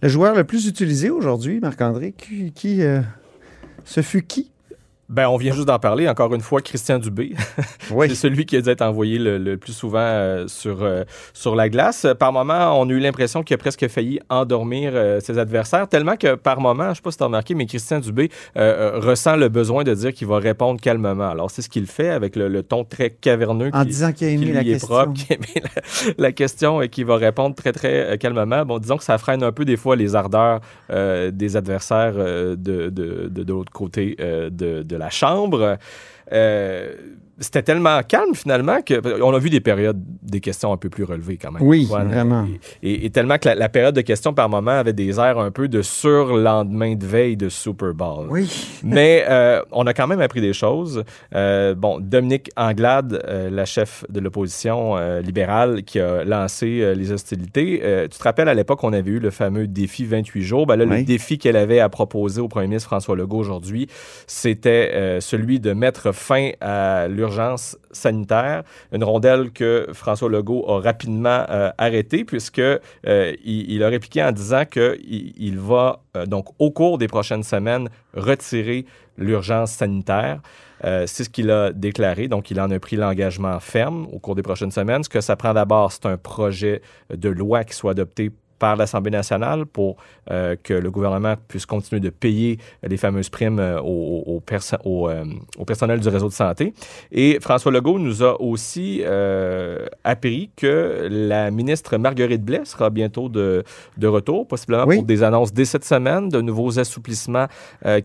Le 0.01 0.09
joueur 0.09 0.35
le 0.35 0.43
plus 0.43 0.67
utilisé 0.67 1.09
aujourd'hui, 1.09 1.59
Marc-André, 1.59 2.13
qui, 2.13 2.83
euh, 2.83 3.01
ce 3.85 4.01
fut 4.01 4.21
qui? 4.21 4.51
Ben, 5.07 5.27
on 5.27 5.37
vient 5.37 5.53
juste 5.53 5.67
d'en 5.67 5.77
parler. 5.77 6.09
Encore 6.09 6.33
une 6.33 6.41
fois, 6.41 6.61
Christian 6.61 6.99
Dubé. 6.99 7.35
Oui. 7.91 8.09
c'est 8.09 8.15
celui 8.15 8.47
qui 8.47 8.57
a 8.57 8.61
dû 8.61 8.69
être 8.69 8.81
envoyé 8.81 9.19
le, 9.19 9.57
plus 9.57 9.73
souvent 9.73 9.99
euh, 9.99 10.47
sur, 10.47 10.81
euh, 10.81 11.03
sur 11.33 11.55
la 11.55 11.69
glace. 11.69 12.07
Par 12.17 12.33
moment, 12.33 12.79
on 12.79 12.89
a 12.89 12.91
eu 12.91 12.99
l'impression 12.99 13.43
qu'il 13.43 13.53
a 13.53 13.57
presque 13.59 13.87
failli 13.87 14.19
endormir 14.29 14.91
euh, 14.95 15.19
ses 15.19 15.37
adversaires, 15.37 15.87
tellement 15.87 16.15
que 16.15 16.33
par 16.33 16.59
moment, 16.59 16.85
je 16.85 16.89
ne 16.89 16.93
sais 16.95 17.01
pas 17.03 17.11
si 17.11 17.17
tu 17.17 17.23
as 17.23 17.27
remarqué, 17.27 17.53
mais 17.53 17.67
Christian 17.67 17.99
Dubé 17.99 18.31
ressent 18.55 19.35
le 19.35 19.49
besoin 19.49 19.83
de 19.83 19.93
dire 19.93 20.13
qu'il 20.13 20.27
va 20.27 20.39
répondre 20.39 20.81
calmement. 20.81 21.29
Alors, 21.29 21.51
c'est 21.51 21.61
ce 21.61 21.69
qu'il 21.69 21.85
fait 21.85 22.09
avec 22.09 22.35
le, 22.35 22.63
ton 22.63 22.83
très 22.83 23.11
caverneux. 23.11 23.69
En 23.73 23.85
disant 23.85 24.11
qu'il 24.11 24.27
a 24.27 24.31
aimé 24.31 24.51
la 24.51 24.63
question. 24.63 24.87
Propre, 24.87 25.13
a 25.29 25.33
aimé 25.33 25.63
la, 26.17 26.31
question 26.31 26.81
et 26.81 26.89
qu'il 26.89 27.05
va 27.05 27.17
répondre 27.17 27.55
très, 27.55 27.71
très 27.71 28.17
calmement. 28.17 28.65
Bon, 28.65 28.79
disons 28.79 28.97
que 28.97 29.03
ça 29.03 29.19
freine 29.19 29.43
un 29.43 29.51
peu 29.51 29.63
des 29.63 29.77
fois 29.77 29.95
les 29.95 30.15
ardeurs 30.15 30.61
des 30.89 31.55
adversaires 31.55 32.15
de, 32.15 32.55
de, 32.55 32.89
de, 32.89 33.53
l'autre 33.53 33.71
côté 33.71 34.15
de, 34.19 34.81
de 34.81 34.94
la 34.97 35.09
chambre. 35.09 35.77
Euh, 36.31 36.95
c'était 37.39 37.63
tellement 37.63 38.01
calme 38.03 38.33
finalement 38.33 38.77
qu'on 38.81 39.33
a 39.33 39.39
vu 39.39 39.49
des 39.49 39.59
périodes 39.59 40.01
des 40.23 40.39
questions 40.39 40.71
un 40.71 40.77
peu 40.77 40.89
plus 40.89 41.03
relevées 41.03 41.37
quand 41.37 41.51
même. 41.51 41.61
Oui, 41.61 41.85
vraiment. 41.85 42.47
Et, 42.81 43.05
et 43.05 43.09
tellement 43.09 43.37
que 43.37 43.49
la, 43.49 43.55
la 43.55 43.67
période 43.69 43.93
de 43.95 44.01
questions 44.01 44.33
par 44.33 44.47
moment 44.47 44.71
avait 44.71 44.93
des 44.93 45.19
airs 45.19 45.37
un 45.37 45.51
peu 45.51 45.67
de 45.67 45.81
surlendemain 45.81 46.95
de 46.95 47.05
veille 47.05 47.35
de 47.37 47.49
Super 47.49 47.93
Bowl. 47.93 48.27
Oui. 48.29 48.79
Mais 48.83 49.25
euh, 49.27 49.61
on 49.71 49.85
a 49.85 49.93
quand 49.93 50.07
même 50.07 50.21
appris 50.21 50.39
des 50.39 50.53
choses. 50.53 51.03
Euh, 51.33 51.75
bon, 51.75 51.99
Dominique 51.99 52.51
Anglade, 52.55 53.21
euh, 53.27 53.49
la 53.49 53.65
chef 53.65 54.05
de 54.09 54.19
l'opposition 54.21 54.95
libérale 55.21 55.83
qui 55.83 55.99
a 55.99 56.23
lancé 56.23 56.93
les 56.95 57.11
hostilités, 57.11 57.81
tu 58.09 58.17
te 58.17 58.23
rappelles 58.23 58.47
à 58.49 58.53
l'époque 58.53 58.83
on 58.83 58.93
avait 58.93 59.11
eu 59.11 59.19
le 59.19 59.29
fameux 59.29 59.67
défi 59.67 60.05
28 60.05 60.41
jours. 60.41 60.65
Ben 60.67 60.75
là, 60.77 60.85
Oui. 60.85 60.99
le 60.99 61.03
défi 61.03 61.37
qu'elle 61.37 61.57
avait 61.57 61.79
à 61.79 61.89
proposer 61.89 62.39
au 62.41 62.47
premier 62.47 62.67
ministre 62.67 62.87
François 62.87 63.15
Legault 63.15 63.39
aujourd'hui, 63.39 63.87
c'était 64.27 65.19
celui 65.19 65.59
de 65.59 65.73
mettre 65.73 66.13
fin 66.13 66.51
à 66.61 67.07
l'urgence 67.07 67.24
sanitaire, 67.91 68.63
une 68.91 69.03
rondelle 69.03 69.51
que 69.51 69.87
François 69.93 70.29
Legault 70.29 70.65
a 70.67 70.79
rapidement 70.79 71.45
euh, 71.49 71.71
arrêtée 71.77 72.25
puisque 72.25 72.59
euh, 72.59 72.79
il, 73.43 73.83
a 73.83 73.87
répliqué 73.87 74.23
en 74.23 74.31
disant 74.31 74.65
qu'il 74.65 75.33
il 75.37 75.59
va 75.59 76.01
euh, 76.15 76.25
donc 76.25 76.47
au 76.59 76.71
cours 76.71 76.97
des 76.97 77.07
prochaines 77.07 77.43
semaines 77.43 77.89
retirer 78.13 78.85
l'urgence 79.17 79.71
sanitaire. 79.71 80.41
Euh, 80.83 81.05
c'est 81.07 81.23
ce 81.23 81.29
qu'il 81.29 81.49
a 81.51 81.71
déclaré. 81.71 82.27
Donc, 82.27 82.51
il 82.51 82.59
en 82.59 82.69
a 82.69 82.79
pris 82.79 82.95
l'engagement 82.95 83.59
ferme 83.59 84.07
au 84.11 84.19
cours 84.19 84.35
des 84.35 84.43
prochaines 84.43 84.71
semaines. 84.71 85.03
Ce 85.03 85.09
que 85.09 85.21
ça 85.21 85.35
prend 85.35 85.53
d'abord, 85.53 85.91
c'est 85.91 86.05
un 86.05 86.17
projet 86.17 86.81
de 87.13 87.29
loi 87.29 87.63
qui 87.63 87.73
soit 87.73 87.91
adopté 87.91 88.31
par 88.65 88.75
l'Assemblée 88.75 89.11
nationale 89.11 89.61
pour 89.77 89.91
euh, 90.31 90.55
que 90.67 90.73
le 90.73 90.89
gouvernement 90.95 91.35
puisse 91.51 91.67
continuer 91.67 91.99
de 91.99 92.09
payer 92.09 92.57
les 92.91 92.97
fameuses 92.97 93.29
primes 93.29 93.59
euh, 93.59 93.79
au, 93.79 94.23
au 94.25 94.39
perso- 94.39 94.81
au, 94.83 95.07
euh, 95.07 95.23
au 95.61 95.65
personnel 95.65 95.99
du 95.99 96.09
réseau 96.15 96.29
de 96.29 96.33
santé. 96.33 96.73
Et 97.11 97.37
François 97.47 97.71
Legault 97.71 97.99
nous 97.99 98.23
a 98.23 98.33
aussi 98.41 99.03
appris 100.03 100.49
que 100.55 101.07
la 101.11 101.51
ministre 101.51 101.97
Marguerite 101.97 102.43
Blais 102.43 102.61
sera 102.65 102.89
bientôt 102.89 103.29
de, 103.29 103.63
de 103.97 104.07
retour, 104.07 104.47
possiblement 104.47 104.85
Oui. 104.87 104.95
pour 104.97 105.05
des 105.05 105.21
annonces 105.21 105.53
dès 105.53 105.65
cette 105.65 105.85
semaine, 105.85 106.29
de 106.29 106.41
nouveaux 106.41 106.79
assouplissements 106.79 107.47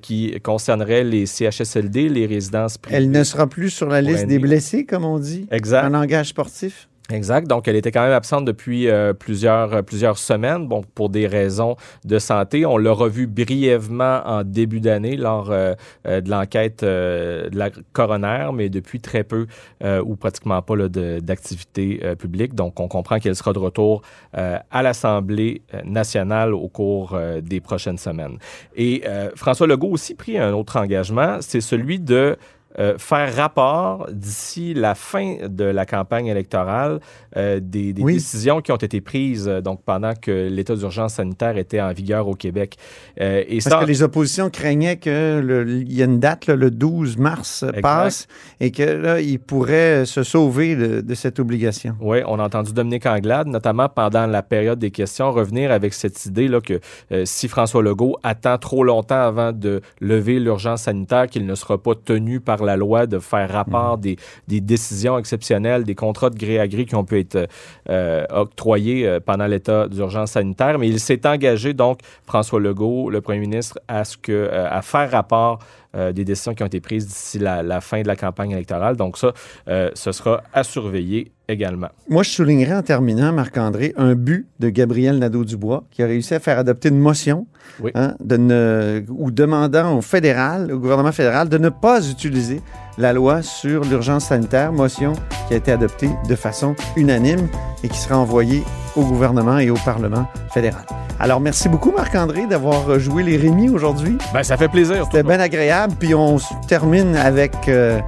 qui 0.02 0.38
concerneraient 0.42 1.04
les 1.04 1.24
CHSLD, 1.26 2.08
les 2.10 2.26
résidences 2.26 2.76
privées. 2.76 2.98
Elle 2.98 3.10
ne 3.10 3.24
sera 3.24 3.46
plus 3.46 3.70
sur 3.70 3.88
la 3.88 4.02
liste 4.02 4.26
des 4.26 4.38
blessés, 4.38 4.84
comme 4.84 5.04
on 5.06 5.18
dit, 5.18 5.46
Exact. 5.50 5.86
en 5.86 5.90
langage 5.90 6.28
sportif? 6.28 6.88
Exact. 7.10 7.48
Donc, 7.48 7.66
elle 7.66 7.76
était 7.76 7.90
quand 7.90 8.02
même 8.02 8.12
absente 8.12 8.44
depuis 8.44 8.88
euh, 8.88 9.12
plusieurs, 9.12 9.74
euh, 9.74 9.82
plusieurs 9.82 10.16
semaines, 10.16 10.68
bon, 10.68 10.82
pour 10.94 11.08
des 11.08 11.26
raisons 11.26 11.76
de 12.04 12.18
santé. 12.18 12.64
On 12.64 12.78
l'a 12.78 12.92
revu 12.92 13.26
brièvement 13.26 14.22
en 14.24 14.44
début 14.44 14.80
d'année 14.80 15.16
lors 15.16 15.50
euh, 15.50 15.74
de 16.04 16.30
l'enquête 16.30 16.84
de 16.84 17.50
la 17.52 17.70
coroner, 17.92 18.50
mais 18.54 18.68
depuis 18.68 19.00
très 19.00 19.24
peu 19.24 19.46
ou 19.82 20.16
pratiquement 20.16 20.62
pas 20.62 20.74
d'activité 20.88 22.00
publique. 22.18 22.54
Donc, 22.54 22.78
on 22.80 22.88
comprend 22.88 23.18
qu'elle 23.18 23.36
sera 23.36 23.52
de 23.52 23.58
retour 23.58 24.02
à 24.32 24.82
l'Assemblée 24.82 25.62
nationale 25.84 26.54
au 26.54 26.68
cours 26.68 27.18
des 27.42 27.60
prochaines 27.60 27.98
semaines. 27.98 28.38
Et 28.76 29.02
François 29.34 29.66
Legault 29.66 29.90
aussi 29.90 30.14
pris 30.14 30.38
un 30.38 30.52
autre 30.52 30.76
engagement, 30.76 31.38
c'est 31.40 31.60
celui 31.60 31.98
de 31.98 32.36
euh, 32.78 32.94
faire 32.98 33.34
rapport 33.34 34.06
d'ici 34.12 34.74
la 34.74 34.94
fin 34.94 35.36
de 35.48 35.64
la 35.64 35.84
campagne 35.86 36.26
électorale 36.26 37.00
euh, 37.36 37.58
des, 37.60 37.92
des 37.92 38.02
Oui. 38.02 38.14
décisions 38.14 38.60
qui 38.60 38.70
ont 38.70 38.76
été 38.76 39.00
prises 39.00 39.48
euh, 39.48 39.60
donc 39.60 39.82
pendant 39.84 40.12
que 40.14 40.48
l'état 40.48 40.76
d'urgence 40.76 41.14
sanitaire 41.14 41.56
était 41.56 41.80
en 41.80 41.92
vigueur 41.92 42.28
au 42.28 42.34
Québec. 42.34 42.76
Et 43.18 43.58
Parce 43.64 43.74
ça, 43.76 43.80
que 43.80 43.86
les 43.86 44.02
oppositions 44.02 44.50
craignaient 44.50 44.96
que 44.98 45.40
le- 45.44 45.68
il 45.68 45.92
y 45.92 46.02
a 46.02 46.04
une 46.04 46.20
date, 46.20 46.46
là, 46.46 46.54
le 46.56 46.70
12 46.70 47.16
mars, 47.18 47.62
Exact. 47.64 47.80
passe 47.82 48.26
et 48.60 48.70
que 48.70 48.82
là, 48.82 49.20
ils 49.20 49.38
pourraient 49.40 50.04
se 50.06 50.22
sauver 50.22 50.76
de, 50.76 51.00
de 51.00 51.14
cette 51.14 51.40
obligation. 51.40 51.96
Oui, 52.00 52.18
on 52.26 52.38
a 52.38 52.44
entendu 52.44 52.72
Dominique 52.72 53.06
Anglade, 53.06 53.48
notamment 53.48 53.88
pendant 53.88 54.26
la 54.26 54.42
période 54.42 54.78
des 54.78 54.90
questions, 54.90 55.32
revenir 55.32 55.72
avec 55.72 55.92
cette 55.94 56.24
idée 56.26 56.48
là 56.48 56.60
que 56.60 56.80
si 57.24 57.48
François 57.48 57.82
Legault 57.82 58.16
attend 58.22 58.58
trop 58.58 58.84
longtemps 58.84 59.20
avant 59.20 59.52
de 59.52 59.80
lever 60.00 60.38
l'urgence 60.40 60.82
sanitaire, 60.82 61.26
qu'il 61.26 61.46
ne 61.46 61.54
sera 61.54 61.76
pas 61.82 61.94
tenu 61.94 62.40
par 62.40 62.59
la 62.64 62.76
loi 62.76 63.06
de 63.06 63.18
faire 63.18 63.50
rapport 63.50 63.98
des, 63.98 64.16
des 64.48 64.60
décisions 64.60 65.18
exceptionnelles, 65.18 65.84
des 65.84 65.94
contrats 65.94 66.30
de 66.30 66.38
gré 66.38 66.58
à 66.58 66.68
gré 66.68 66.84
qui 66.84 66.94
ont 66.94 67.04
pu 67.04 67.20
être 67.20 67.48
euh, 67.88 68.24
octroyés 68.30 69.06
euh, 69.06 69.20
pendant 69.20 69.46
l'état 69.46 69.88
d'urgence 69.88 70.32
sanitaire. 70.32 70.78
Mais 70.78 70.88
il 70.88 71.00
s'est 71.00 71.26
engagé 71.26 71.72
donc, 71.74 72.00
François 72.26 72.60
Legault, 72.60 73.10
le 73.10 73.20
premier 73.20 73.40
ministre, 73.40 73.78
à, 73.88 74.04
ce 74.04 74.16
que, 74.16 74.32
euh, 74.32 74.68
à 74.70 74.82
faire 74.82 75.10
rapport 75.10 75.58
euh, 75.96 76.12
des 76.12 76.24
décisions 76.24 76.54
qui 76.54 76.62
ont 76.62 76.66
été 76.66 76.80
prises 76.80 77.06
d'ici 77.06 77.38
la, 77.38 77.62
la 77.62 77.80
fin 77.80 78.02
de 78.02 78.06
la 78.06 78.14
campagne 78.14 78.52
électorale. 78.52 78.96
Donc 78.96 79.18
ça, 79.18 79.32
euh, 79.68 79.90
ce 79.94 80.12
sera 80.12 80.42
à 80.52 80.62
surveiller 80.62 81.32
également. 81.50 81.88
Moi, 82.08 82.22
je 82.22 82.30
soulignerais 82.30 82.74
en 82.76 82.82
terminant, 82.82 83.32
Marc-André, 83.32 83.92
un 83.96 84.14
but 84.14 84.46
de 84.60 84.68
Gabriel 84.70 85.18
Nadeau-Dubois 85.18 85.84
qui 85.90 86.02
a 86.02 86.06
réussi 86.06 86.34
à 86.34 86.40
faire 86.40 86.58
adopter 86.58 86.88
une 86.88 86.98
motion 86.98 87.46
Oui. 87.82 87.90
hein, 87.94 88.14
de 88.24 88.36
ne- 88.36 89.02
ou 89.10 89.30
demandant 89.30 89.96
au 89.96 90.00
fédéral, 90.02 90.72
au 90.72 90.78
gouvernement 90.78 91.12
fédéral, 91.12 91.48
de 91.48 91.58
ne 91.58 91.68
pas 91.68 92.06
utiliser 92.08 92.60
la 92.98 93.12
loi 93.12 93.42
sur 93.42 93.84
l'urgence 93.84 94.26
sanitaire, 94.26 94.72
motion 94.72 95.12
qui 95.48 95.54
a 95.54 95.56
été 95.56 95.72
adoptée 95.72 96.10
de 96.28 96.34
façon 96.34 96.74
unanime 96.96 97.48
et 97.82 97.88
qui 97.88 97.98
sera 97.98 98.18
envoyée 98.18 98.62
au 98.96 99.02
gouvernement 99.04 99.58
et 99.58 99.70
au 99.70 99.76
Parlement 99.84 100.26
fédéral. 100.52 100.84
Alors, 101.18 101.38
merci 101.38 101.68
beaucoup, 101.68 101.92
Marc-André, 101.92 102.46
d'avoir 102.46 102.98
joué 102.98 103.22
les 103.22 103.36
Rémis 103.36 103.68
aujourd'hui. 103.68 104.16
Ben, 104.32 104.42
ça 104.42 104.56
fait 104.56 104.68
plaisir. 104.68 105.04
C'était 105.04 105.22
bien 105.22 105.38
agréable. 105.38 105.94
Puis 105.98 106.14
on 106.14 106.38
termine 106.66 107.14
avec 107.14 107.52
euh, 107.68 108.00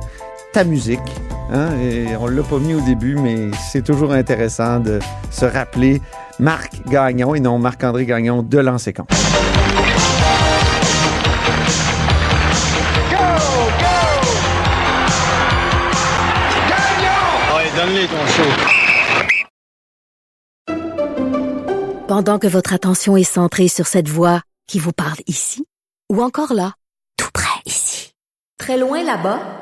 ta 0.52 0.64
musique. 0.64 1.00
hein, 1.50 1.68
et 1.80 2.16
on 2.16 2.26
l'a 2.26 2.42
pas 2.42 2.59
mis 2.59 2.75
au 2.75 2.80
début, 2.80 3.16
mais 3.16 3.50
c'est 3.71 3.82
toujours 3.82 4.12
intéressant 4.12 4.80
de 4.80 5.00
se 5.30 5.44
rappeler 5.44 6.00
Marc 6.38 6.87
Gagnon 6.87 7.35
et 7.35 7.40
non 7.40 7.59
Marc-André 7.59 8.06
Gagnon 8.06 8.42
de 8.42 8.59
show. 18.28 18.42
Pendant 22.09 22.38
que 22.38 22.47
votre 22.47 22.75
attention 22.75 23.16
est 23.16 23.25
centrée 23.25 23.68
sur 23.68 23.87
cette 23.87 24.09
voix 24.09 24.42
qui 24.68 24.78
vous 24.78 24.92
parle 24.92 25.18
ici, 25.26 25.64
ou 26.11 26.23
encore 26.23 26.52
là, 26.52 26.75
tout 27.16 27.30
près 27.32 27.61
ici, 27.64 28.12
très 28.59 28.76
loin 28.76 29.02
là-bas, 29.02 29.62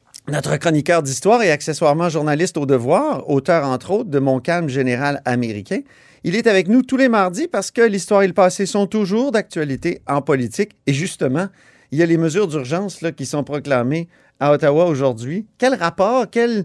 Notre 0.31 0.55
chroniqueur 0.55 1.03
d'histoire 1.03 1.43
et 1.43 1.51
accessoirement 1.51 2.07
journaliste 2.07 2.55
au 2.55 2.65
devoir, 2.65 3.29
auteur 3.29 3.65
entre 3.65 3.91
autres 3.91 4.09
de 4.09 4.17
Mon 4.17 4.39
calme 4.39 4.69
général 4.69 5.21
américain. 5.25 5.81
Il 6.23 6.37
est 6.37 6.47
avec 6.47 6.69
nous 6.69 6.83
tous 6.83 6.95
les 6.95 7.09
mardis 7.09 7.49
parce 7.49 7.69
que 7.69 7.81
l'histoire 7.81 8.23
et 8.23 8.27
le 8.27 8.33
passé 8.33 8.65
sont 8.65 8.87
toujours 8.87 9.33
d'actualité 9.33 10.01
en 10.07 10.21
politique. 10.21 10.71
Et 10.87 10.93
justement, 10.93 11.47
il 11.91 11.99
y 11.99 12.01
a 12.01 12.05
les 12.05 12.15
mesures 12.15 12.47
d'urgence 12.47 13.03
qui 13.17 13.25
sont 13.25 13.43
proclamées 13.43 14.07
à 14.39 14.53
Ottawa 14.53 14.85
aujourd'hui. 14.85 15.47
Quel 15.57 15.75
rapport, 15.75 16.29
quel 16.31 16.63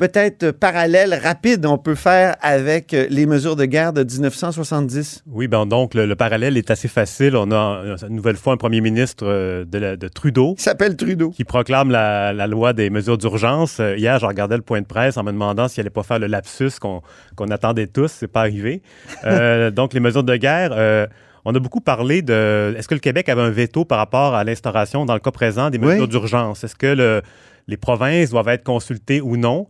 peut-être 0.00 0.50
parallèle 0.52 1.12
rapide 1.22 1.66
on 1.66 1.76
peut 1.76 1.94
faire 1.94 2.34
avec 2.40 2.94
euh, 2.94 3.06
les 3.10 3.26
mesures 3.26 3.54
de 3.54 3.66
guerre 3.66 3.92
de 3.92 4.02
1970? 4.02 5.24
Oui, 5.26 5.46
ben 5.46 5.66
donc 5.66 5.92
le, 5.94 6.06
le 6.06 6.16
parallèle 6.16 6.56
est 6.56 6.70
assez 6.70 6.88
facile. 6.88 7.36
On 7.36 7.50
a 7.50 7.82
euh, 7.84 7.96
une 8.08 8.16
nouvelle 8.16 8.36
fois 8.36 8.54
un 8.54 8.56
premier 8.56 8.80
ministre 8.80 9.24
euh, 9.26 9.64
de, 9.64 9.78
la- 9.78 9.96
de 9.96 10.08
Trudeau. 10.08 10.54
Qui 10.54 10.62
s'appelle 10.62 10.96
Trudeau. 10.96 11.30
Qui 11.30 11.44
proclame 11.44 11.90
la, 11.90 12.32
la 12.32 12.46
loi 12.46 12.72
des 12.72 12.88
mesures 12.90 13.18
d'urgence. 13.18 13.78
Hier, 13.96 14.18
je 14.18 14.26
regardais 14.26 14.56
le 14.56 14.62
point 14.62 14.80
de 14.80 14.86
presse 14.86 15.16
en 15.18 15.22
me 15.22 15.32
demandant 15.32 15.68
s'il 15.68 15.82
allait 15.82 15.90
pas 15.90 16.02
faire 16.02 16.18
le 16.18 16.26
lapsus 16.26 16.70
qu'on 16.80 17.02
attendait 17.50 17.86
tous. 17.86 18.08
C'est 18.10 18.26
pas 18.32 18.40
arrivé. 18.40 18.82
Euh, 19.24 19.70
donc, 19.78 19.92
les 19.92 20.00
mesures 20.00 20.24
de 20.24 20.36
guerre. 20.36 20.70
euh, 20.72 21.06
on 21.44 21.54
a 21.54 21.58
beaucoup 21.58 21.80
parlé 21.80 22.20
de. 22.22 22.74
Est-ce 22.76 22.86
que 22.88 22.94
le 22.94 23.00
Québec 23.00 23.28
avait 23.30 23.40
un 23.40 23.48
veto 23.50 23.84
par 23.86 23.96
rapport 23.98 24.34
à 24.34 24.44
l'instauration, 24.44 25.06
dans 25.06 25.14
le 25.14 25.20
cas 25.20 25.30
présent, 25.30 25.70
des 25.70 25.78
mesures 25.78 26.02
Oui. 26.02 26.08
d'urgence? 26.08 26.64
Est-ce 26.64 26.74
que 26.76 26.86
le- 26.86 27.22
les 27.70 27.76
provinces 27.76 28.30
doivent 28.30 28.48
être 28.48 28.64
consultées 28.64 29.20
ou 29.20 29.36
non? 29.36 29.66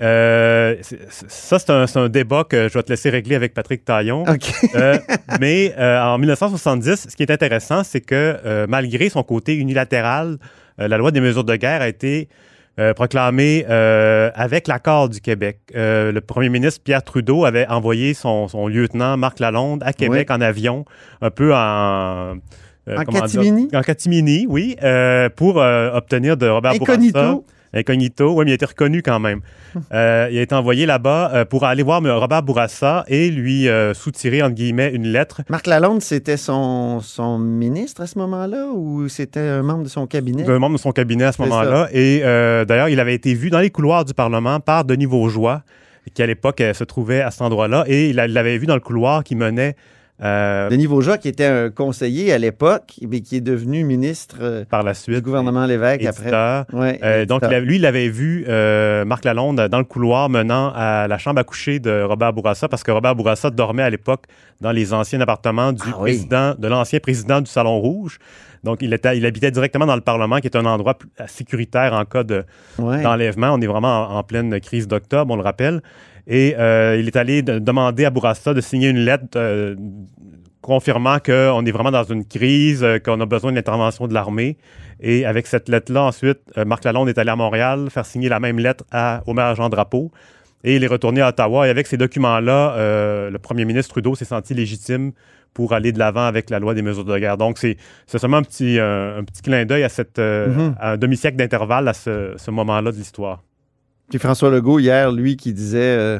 Euh, 0.00 0.76
ça, 0.80 1.58
c'est 1.58 1.96
un, 1.96 2.08
débat 2.08 2.44
que 2.44 2.68
je 2.68 2.74
vais 2.74 2.82
te 2.82 2.90
laisser 2.90 3.10
régler 3.10 3.34
avec 3.34 3.52
Patrick 3.52 3.84
Taillon. 3.84 4.24
Euh, 4.74 4.98
mais 5.40 5.74
euh, 5.78 6.00
en 6.00 6.18
1970, 6.18 7.08
ce 7.10 7.16
qui 7.16 7.22
est 7.22 7.30
intéressant, 7.30 7.82
c'est 7.82 8.00
que 8.00 8.66
malgré 8.66 9.08
son 9.08 9.22
côté 9.22 9.54
unilatéral, 9.56 10.38
la 10.78 10.96
loi 10.96 11.10
des 11.10 11.20
mesures 11.20 11.44
de 11.44 11.56
guerre 11.56 11.82
a 11.82 11.88
été 11.88 12.28
proclamée 12.94 13.64
avec 13.66 14.68
l'accord 14.68 15.08
du 15.08 15.20
Québec. 15.20 15.58
Le 15.74 16.18
premier 16.20 16.48
ministre 16.48 16.82
Pierre 16.82 17.02
Trudeau 17.02 17.44
avait 17.44 17.66
envoyé 17.66 18.14
son, 18.14 18.48
son 18.48 18.68
lieutenant 18.68 19.16
Marc 19.16 19.40
Lalonde 19.40 19.82
à 19.84 19.92
Québec 19.92 20.28
Oui. 20.30 20.36
en 20.36 20.40
avion, 20.40 20.84
un 21.20 21.30
peu 21.30 21.54
en... 21.54 22.36
euh, 22.88 22.96
En 22.96 23.02
dire? 23.02 23.20
catimini? 23.22 23.68
En 23.74 23.82
catimini, 23.82 24.46
oui, 24.48 24.76
euh, 24.82 25.28
pour 25.28 25.60
euh, 25.60 25.92
obtenir 25.92 26.36
de 26.36 26.48
Robert 26.48 26.72
Incognito. 26.72 27.18
Bourassa... 27.18 27.40
Incognito, 27.72 28.32
oui, 28.32 28.44
mais 28.44 28.50
il 28.50 28.52
a 28.52 28.54
été 28.54 28.66
reconnu 28.66 29.02
quand 29.02 29.20
même. 29.20 29.40
Euh, 29.92 30.28
il 30.32 30.38
a 30.38 30.42
été 30.42 30.52
envoyé 30.56 30.84
là-bas 30.84 31.30
euh, 31.32 31.44
pour 31.44 31.64
aller 31.64 31.84
voir 31.84 32.02
Robert 32.02 32.42
Bourassa 32.42 33.04
et 33.06 33.30
lui 33.30 33.68
euh, 33.68 33.94
soutirer, 33.94 34.42
entre 34.42 34.56
guillemets, 34.56 34.90
une 34.92 35.06
lettre. 35.06 35.42
Marc 35.48 35.68
Lalonde, 35.68 36.02
c'était 36.02 36.36
son, 36.36 36.98
son 37.00 37.38
ministre 37.38 38.00
à 38.00 38.08
ce 38.08 38.18
moment-là 38.18 38.66
ou 38.74 39.08
c'était 39.08 39.38
un 39.38 39.62
membre 39.62 39.84
de 39.84 39.88
son 39.88 40.08
cabinet? 40.08 40.42
d'un 40.42 40.58
membre 40.58 40.74
de 40.74 40.80
son 40.80 40.90
cabinet 40.90 41.22
à 41.22 41.30
ce 41.30 41.40
moment-là. 41.42 41.88
Et 41.92 42.18
d'ailleurs, 42.66 42.88
il 42.88 42.98
avait 42.98 43.14
été 43.14 43.32
vu 43.34 43.48
dans 43.50 43.60
les 43.60 43.70
couloirs 43.70 44.04
du 44.04 44.12
Parlement 44.12 44.58
par 44.58 44.84
Denis 44.84 45.06
Vaugeois, 45.06 45.62
qui 46.14 46.22
à 46.22 46.26
l'époque 46.26 46.60
se 46.74 46.82
trouvait 46.82 47.20
à 47.20 47.30
cet 47.30 47.42
endroit-là. 47.42 47.84
Et 47.86 48.10
il 48.10 48.16
l'avait 48.16 48.58
vu 48.58 48.66
dans 48.66 48.74
le 48.74 48.80
couloir 48.80 49.22
qui 49.22 49.36
menait. 49.36 49.76
Euh, 50.22 50.68
Denis 50.68 50.86
Vaugeois, 50.86 51.16
qui 51.18 51.28
était 51.28 51.46
un 51.46 51.70
conseiller 51.70 52.32
à 52.32 52.38
l'époque, 52.38 52.94
mais 53.08 53.20
qui 53.20 53.36
est 53.36 53.40
devenu 53.40 53.84
ministre 53.84 54.36
euh, 54.40 54.64
par 54.64 54.82
la 54.82 54.92
suite 54.94 55.14
du 55.16 55.22
gouvernement 55.22 55.64
Lévesque 55.66 56.02
éditeur. 56.02 56.60
après. 56.68 56.76
Ouais, 56.76 57.00
Euh, 57.02 57.24
donc, 57.24 57.42
éditeur. 57.42 57.52
il 57.52 57.62
a- 57.62 57.66
lui, 57.66 57.76
il 57.76 57.86
avait 57.86 58.08
vu 58.08 58.44
euh, 58.48 59.04
Marc 59.04 59.24
Lalonde 59.24 59.60
dans 59.68 59.78
le 59.78 59.84
couloir 59.84 60.28
menant 60.28 60.72
à 60.74 61.06
la 61.08 61.18
chambre 61.18 61.40
à 61.40 61.44
coucher 61.44 61.78
de 61.78 62.02
Robert 62.02 62.32
Bourassa, 62.32 62.68
parce 62.68 62.82
que 62.82 62.90
Robert 62.90 63.14
Bourassa 63.14 63.50
dormait 63.50 63.82
à 63.82 63.90
l'époque 63.90 64.24
dans 64.60 64.72
les 64.72 64.92
anciens 64.92 65.20
appartements 65.20 65.72
du 65.72 65.82
Ah 65.86 65.96
oui. 65.98 66.12
président, 66.12 66.54
de 66.58 66.68
l'ancien 66.68 67.00
président 67.00 67.40
du 67.40 67.50
Salon 67.50 67.78
Rouge. 67.80 68.18
Donc, 68.62 68.78
il, 68.82 68.92
était, 68.92 69.16
il 69.16 69.24
habitait 69.24 69.50
directement 69.50 69.86
dans 69.86 69.94
le 69.94 70.02
Parlement, 70.02 70.36
qui 70.38 70.46
est 70.48 70.54
un 70.56 70.66
endroit 70.66 70.98
sécuritaire 71.26 71.94
en 71.94 72.04
cas 72.04 72.24
de, 72.24 72.44
Ouais. 72.78 73.02
d'enlèvement. 73.02 73.54
On 73.54 73.60
est 73.62 73.66
vraiment 73.66 74.10
en, 74.10 74.18
en 74.18 74.22
pleine 74.22 74.60
crise 74.60 74.86
d'octobre, 74.86 75.32
on 75.32 75.36
le 75.36 75.42
rappelle. 75.42 75.80
Et 76.26 76.54
euh, 76.58 76.96
il 76.98 77.06
est 77.06 77.16
allé 77.16 77.42
de- 77.42 77.58
demander 77.58 78.04
à 78.04 78.10
Bourassa 78.10 78.54
de 78.54 78.60
signer 78.60 78.88
une 78.88 78.98
lettre 79.04 79.24
euh, 79.36 79.74
confirmant 80.62 81.18
qu'on 81.18 81.64
est 81.64 81.70
vraiment 81.70 81.90
dans 81.90 82.04
une 82.04 82.24
crise, 82.24 82.82
euh, 82.84 82.98
qu'on 82.98 83.20
a 83.20 83.26
besoin 83.26 83.50
de 83.50 83.56
l'intervention 83.56 84.06
de 84.06 84.14
l'armée. 84.14 84.56
Et 85.00 85.24
avec 85.24 85.46
cette 85.46 85.68
lettre-là, 85.68 86.02
ensuite, 86.02 86.40
euh, 86.58 86.64
Marc 86.64 86.84
Lalonde 86.84 87.08
est 87.08 87.18
allé 87.18 87.30
à 87.30 87.36
Montréal 87.36 87.88
faire 87.90 88.04
signer 88.04 88.28
la 88.28 88.40
même 88.40 88.58
lettre 88.58 88.84
à 88.92 89.22
Omer 89.26 89.54
Jean 89.54 89.68
Drapeau. 89.70 90.10
Et 90.62 90.76
il 90.76 90.84
est 90.84 90.88
retourné 90.88 91.22
à 91.22 91.28
Ottawa. 91.30 91.66
Et 91.66 91.70
avec 91.70 91.86
ces 91.86 91.96
documents-là, 91.96 92.74
euh, 92.76 93.30
le 93.30 93.38
premier 93.38 93.64
ministre 93.64 93.92
Trudeau 93.92 94.14
s'est 94.14 94.26
senti 94.26 94.52
légitime 94.52 95.12
pour 95.54 95.72
aller 95.72 95.90
de 95.90 95.98
l'avant 95.98 96.26
avec 96.26 96.50
la 96.50 96.58
loi 96.58 96.74
des 96.74 96.82
mesures 96.82 97.04
de 97.06 97.18
guerre. 97.18 97.38
Donc, 97.38 97.56
c'est 97.58 97.76
c'est 98.06 98.18
seulement 98.18 98.36
un 98.36 98.42
petit, 98.42 98.78
euh, 98.78 99.18
un 99.18 99.24
petit 99.24 99.40
clin 99.42 99.64
d'œil 99.64 99.82
à, 99.82 99.88
cette, 99.88 100.18
euh, 100.18 100.48
Mhm. 100.48 100.74
à 100.78 100.92
un 100.92 100.96
demi-siècle 100.98 101.36
d'intervalle 101.38 101.88
à 101.88 101.94
ce, 101.94 102.34
ce 102.36 102.50
moment-là 102.50 102.92
de 102.92 102.96
l'histoire. 102.98 103.42
Puis 104.10 104.18
François 104.18 104.50
Legault, 104.50 104.78
hier, 104.78 105.10
lui, 105.12 105.36
qui 105.36 105.52
disait. 105.52 105.78
euh, 105.80 106.18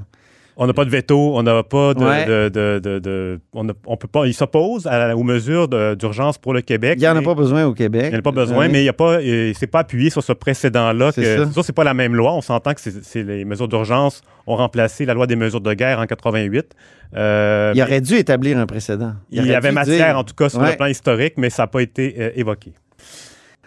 On 0.57 0.67
n'a 0.67 0.75
pas 0.75 0.85
de 0.85 0.91
veto, 0.91 1.33
on 1.37 1.43
n'a 1.43 1.63
pas 1.63 1.95
de. 1.95 2.05
Ouais. 2.05 2.27
de- 2.27 2.99
de- 2.99 3.41
on, 3.55 3.67
a- 3.69 3.73
on 3.87 3.97
peut 3.97 4.09
pas. 4.09 4.27
Il 4.27 4.35
s'oppose 4.35 4.87
aux 5.15 5.23
mesures 5.23 5.69
d'urgence 5.97 6.37
pour 6.37 6.53
le 6.53 6.61
Québec. 6.61 6.95
il 6.99 7.01
n'y 7.01 7.09
en 7.09 7.17
a 7.17 7.23
pas 7.23 7.35
besoin 7.35 7.65
au 7.65 7.73
Québec. 7.73 8.07
Il 8.07 8.11
n'y 8.11 8.17
en 8.17 8.19
a 8.19 8.23
pas 8.23 8.31
besoin, 8.33 8.59
Ouais. 8.59 8.69
mais 8.69 8.85
il 8.85 8.89
a 8.89 8.93
pas, 8.93 9.21
euh, 9.21 9.53
c'est 9.59 9.67
pas 9.69 9.79
appuyé 9.81 10.11
sur 10.11 10.23
ce 10.23 10.33
précédent-là. 10.35 11.13
C'est 11.13 11.51
sûr, 11.51 11.65
c'est 11.65 11.73
pas 11.73 11.85
la 11.85 11.95
même 11.95 12.15
loi. 12.15 12.35
On 12.35 12.43
s'entend 12.43 12.75
que 12.75 12.81
c'est, 12.83 13.23
les 13.23 13.45
mesures 13.47 13.69
d'urgence 13.69 14.21
ont 14.47 14.57
remplacé 14.57 15.07
la 15.07 15.15
loi 15.15 15.27
des 15.27 15.37
mesures 15.37 15.63
de 15.63 15.73
guerre 15.73 15.99
en 15.99 16.05
88. 16.07 16.75
Euh, 17.17 17.73
Il 17.75 17.83
aurait 17.83 18.01
dû 18.03 18.17
établir 18.17 18.59
un 18.59 18.67
précédent. 18.67 19.15
il 19.31 19.47
y 19.47 19.55
avait 19.55 19.73
matière, 19.73 20.09
dire- 20.09 20.19
en 20.19 20.25
tout 20.25 20.35
cas, 20.35 20.49
sur 20.51 20.61
Ouais. 20.61 20.73
le 20.73 20.77
plan 20.77 20.87
historique, 20.87 21.35
mais 21.39 21.49
ça 21.49 21.63
n'a 21.63 21.67
pas 21.69 21.81
été 21.81 22.15
euh, 22.19 22.31
évoqué. 22.37 22.73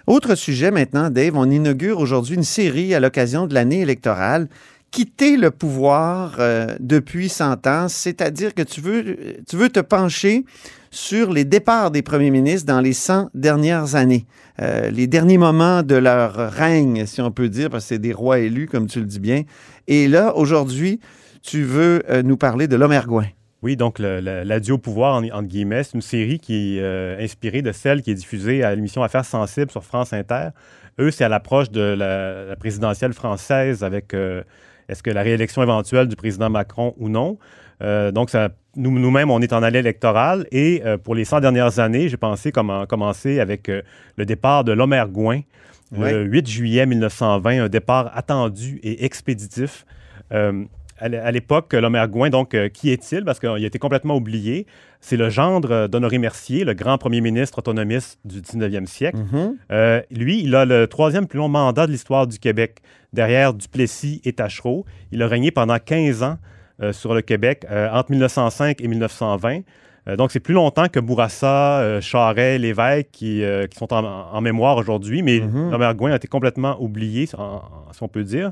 Autre 0.05 0.35
sujet 0.35 0.69
maintenant, 0.69 1.09
Dave, 1.09 1.37
on 1.37 1.49
inaugure 1.49 1.99
aujourd'hui 1.99 2.35
une 2.35 2.43
série 2.43 2.93
à 2.93 2.99
l'occasion 2.99 3.47
de 3.47 3.53
l'année 3.53 3.79
électorale. 3.79 4.49
Quitter 4.91 5.37
le 5.37 5.49
pouvoir 5.49 6.35
euh, 6.39 6.75
depuis 6.81 7.29
100 7.29 7.65
ans, 7.67 7.87
c'est-à-dire 7.87 8.53
que 8.53 8.61
tu 8.61 8.81
veux, 8.81 9.17
tu 9.49 9.55
veux 9.55 9.69
te 9.69 9.79
pencher 9.79 10.43
sur 10.91 11.31
les 11.31 11.45
départs 11.45 11.89
des 11.89 12.01
premiers 12.01 12.31
ministres 12.31 12.67
dans 12.67 12.81
les 12.81 12.91
100 12.91 13.29
dernières 13.33 13.95
années, 13.95 14.25
euh, 14.61 14.91
les 14.91 15.07
derniers 15.07 15.37
moments 15.37 15.83
de 15.83 15.95
leur 15.95 16.51
règne, 16.51 17.05
si 17.05 17.21
on 17.21 17.31
peut 17.31 17.49
dire, 17.49 17.69
parce 17.69 17.85
que 17.85 17.89
c'est 17.89 17.99
des 17.99 18.13
rois 18.13 18.39
élus, 18.39 18.67
comme 18.67 18.87
tu 18.87 18.99
le 18.99 19.05
dis 19.05 19.19
bien. 19.19 19.43
Et 19.87 20.09
là, 20.09 20.35
aujourd'hui, 20.35 20.99
tu 21.41 21.63
veux 21.63 22.03
euh, 22.09 22.23
nous 22.23 22.37
parler 22.37 22.67
de 22.67 22.75
l'Omergouin. 22.75 23.27
Oui, 23.63 23.77
donc 23.77 23.97
le- 23.97 24.19
le- 24.19 24.43
l'adieu 24.43 24.73
au 24.73 24.77
pouvoir, 24.77 25.15
en- 25.15 25.23
entre 25.23 25.47
guillemets, 25.47 25.83
c'est 25.83 25.93
une 25.95 26.01
série 26.01 26.37
qui 26.37 26.77
est 26.77 26.81
euh, 26.81 27.17
inspirée 27.19 27.61
de 27.61 27.71
celle 27.71 28.01
qui 28.01 28.11
est 28.11 28.15
diffusée 28.15 28.61
à 28.63 28.75
l'émission 28.75 29.01
Affaires 29.03 29.25
sensibles 29.25 29.71
sur 29.71 29.83
France 29.83 30.11
Inter. 30.13 30.49
Eux, 30.99 31.09
c'est 31.11 31.23
à 31.23 31.29
l'approche 31.29 31.71
de 31.71 31.81
la, 31.81 32.43
la 32.45 32.55
présidentielle 32.55 33.13
française 33.13 33.83
avec 33.83 34.13
euh, 34.13 34.43
est-ce 34.89 35.01
que 35.01 35.09
la 35.09 35.21
réélection 35.23 35.63
éventuelle 35.63 36.07
du 36.07 36.15
président 36.15 36.49
Macron 36.49 36.93
ou 36.97 37.07
non. 37.09 37.37
Euh, 37.81 38.11
donc, 38.11 38.29
ça, 38.29 38.49
nous, 38.75 38.91
nous-mêmes, 38.99 39.31
on 39.31 39.39
est 39.41 39.53
en 39.53 39.63
allée 39.63 39.79
électorale 39.79 40.45
et 40.51 40.83
pour 41.03 41.15
les 41.15 41.25
100 41.25 41.39
dernières 41.39 41.79
années, 41.79 42.09
j'ai 42.09 42.17
pensé 42.17 42.51
comment 42.51 42.85
commencer 42.85 43.39
avec 43.39 43.69
le 44.17 44.25
départ 44.25 44.63
de 44.63 44.71
l'Omergouin 44.73 45.41
le 45.91 45.99
Ouais. 45.99 46.13
8 46.23 46.47
juillet 46.49 46.85
1920, 46.87 47.65
un 47.65 47.69
départ 47.69 48.11
attendu 48.15 48.79
et 48.83 49.05
expéditif. 49.05 49.85
À 51.11 51.31
l'époque, 51.31 51.73
l'Omergouin, 51.73 52.29
donc, 52.29 52.53
euh, 52.53 52.69
qui 52.69 52.89
est-il? 52.91 53.25
Parce 53.25 53.39
qu'il 53.39 53.49
a 53.49 53.57
été 53.57 53.77
complètement 53.77 54.15
oublié. 54.15 54.65
C'est 55.01 55.17
le 55.17 55.29
gendre 55.29 55.71
euh, 55.71 55.87
d'Honoré 55.89 56.17
Mercier, 56.17 56.63
le 56.63 56.73
grand 56.73 56.97
premier 56.97 57.19
ministre 57.19 57.59
autonomiste 57.59 58.19
du 58.23 58.39
19e 58.41 58.85
siècle. 58.85 59.17
Mhm. 59.17 59.57
Euh, 59.71 60.01
lui, 60.11 60.41
il 60.43 60.55
a 60.55 60.63
le 60.65 60.87
troisième 60.87 61.27
plus 61.27 61.37
long 61.39 61.49
mandat 61.49 61.87
de 61.87 61.91
l'histoire 61.91 62.25
du 62.25 62.39
Québec, 62.39 62.77
derrière 63.11 63.53
Duplessis 63.53 64.21
et 64.23 64.31
Tachereau. 64.33 64.85
Il 65.11 65.21
a 65.21 65.27
régné 65.27 65.51
pendant 65.51 65.77
15 65.77 66.23
ans 66.23 66.37
euh, 66.81 66.93
sur 66.93 67.13
le 67.13 67.21
Québec, 67.21 67.65
euh, 67.69 67.89
entre 67.91 68.11
1905 68.11 68.79
et 68.81 68.87
1920. 68.87 69.59
Euh, 70.07 70.15
donc, 70.15 70.31
c'est 70.31 70.39
plus 70.39 70.53
longtemps 70.53 70.87
que 70.87 70.99
Bourassa, 71.01 71.99
Charest, 72.01 72.59
Lévesque, 72.61 73.07
qui, 73.11 73.43
qui 73.69 73.77
sont 73.77 73.93
en, 73.93 74.03
en 74.05 74.41
mémoire 74.41 74.77
aujourd'hui, 74.77 75.21
mais 75.21 75.39
Mhm. 75.41 75.69
l'Omergouin 75.71 76.11
a 76.11 76.15
été 76.15 76.27
complètement 76.27 76.81
oublié, 76.81 77.27
en- 77.37 77.41
en- 77.41 77.93
si 77.93 78.01
on 78.03 78.07
peut 78.07 78.23
dire. 78.23 78.51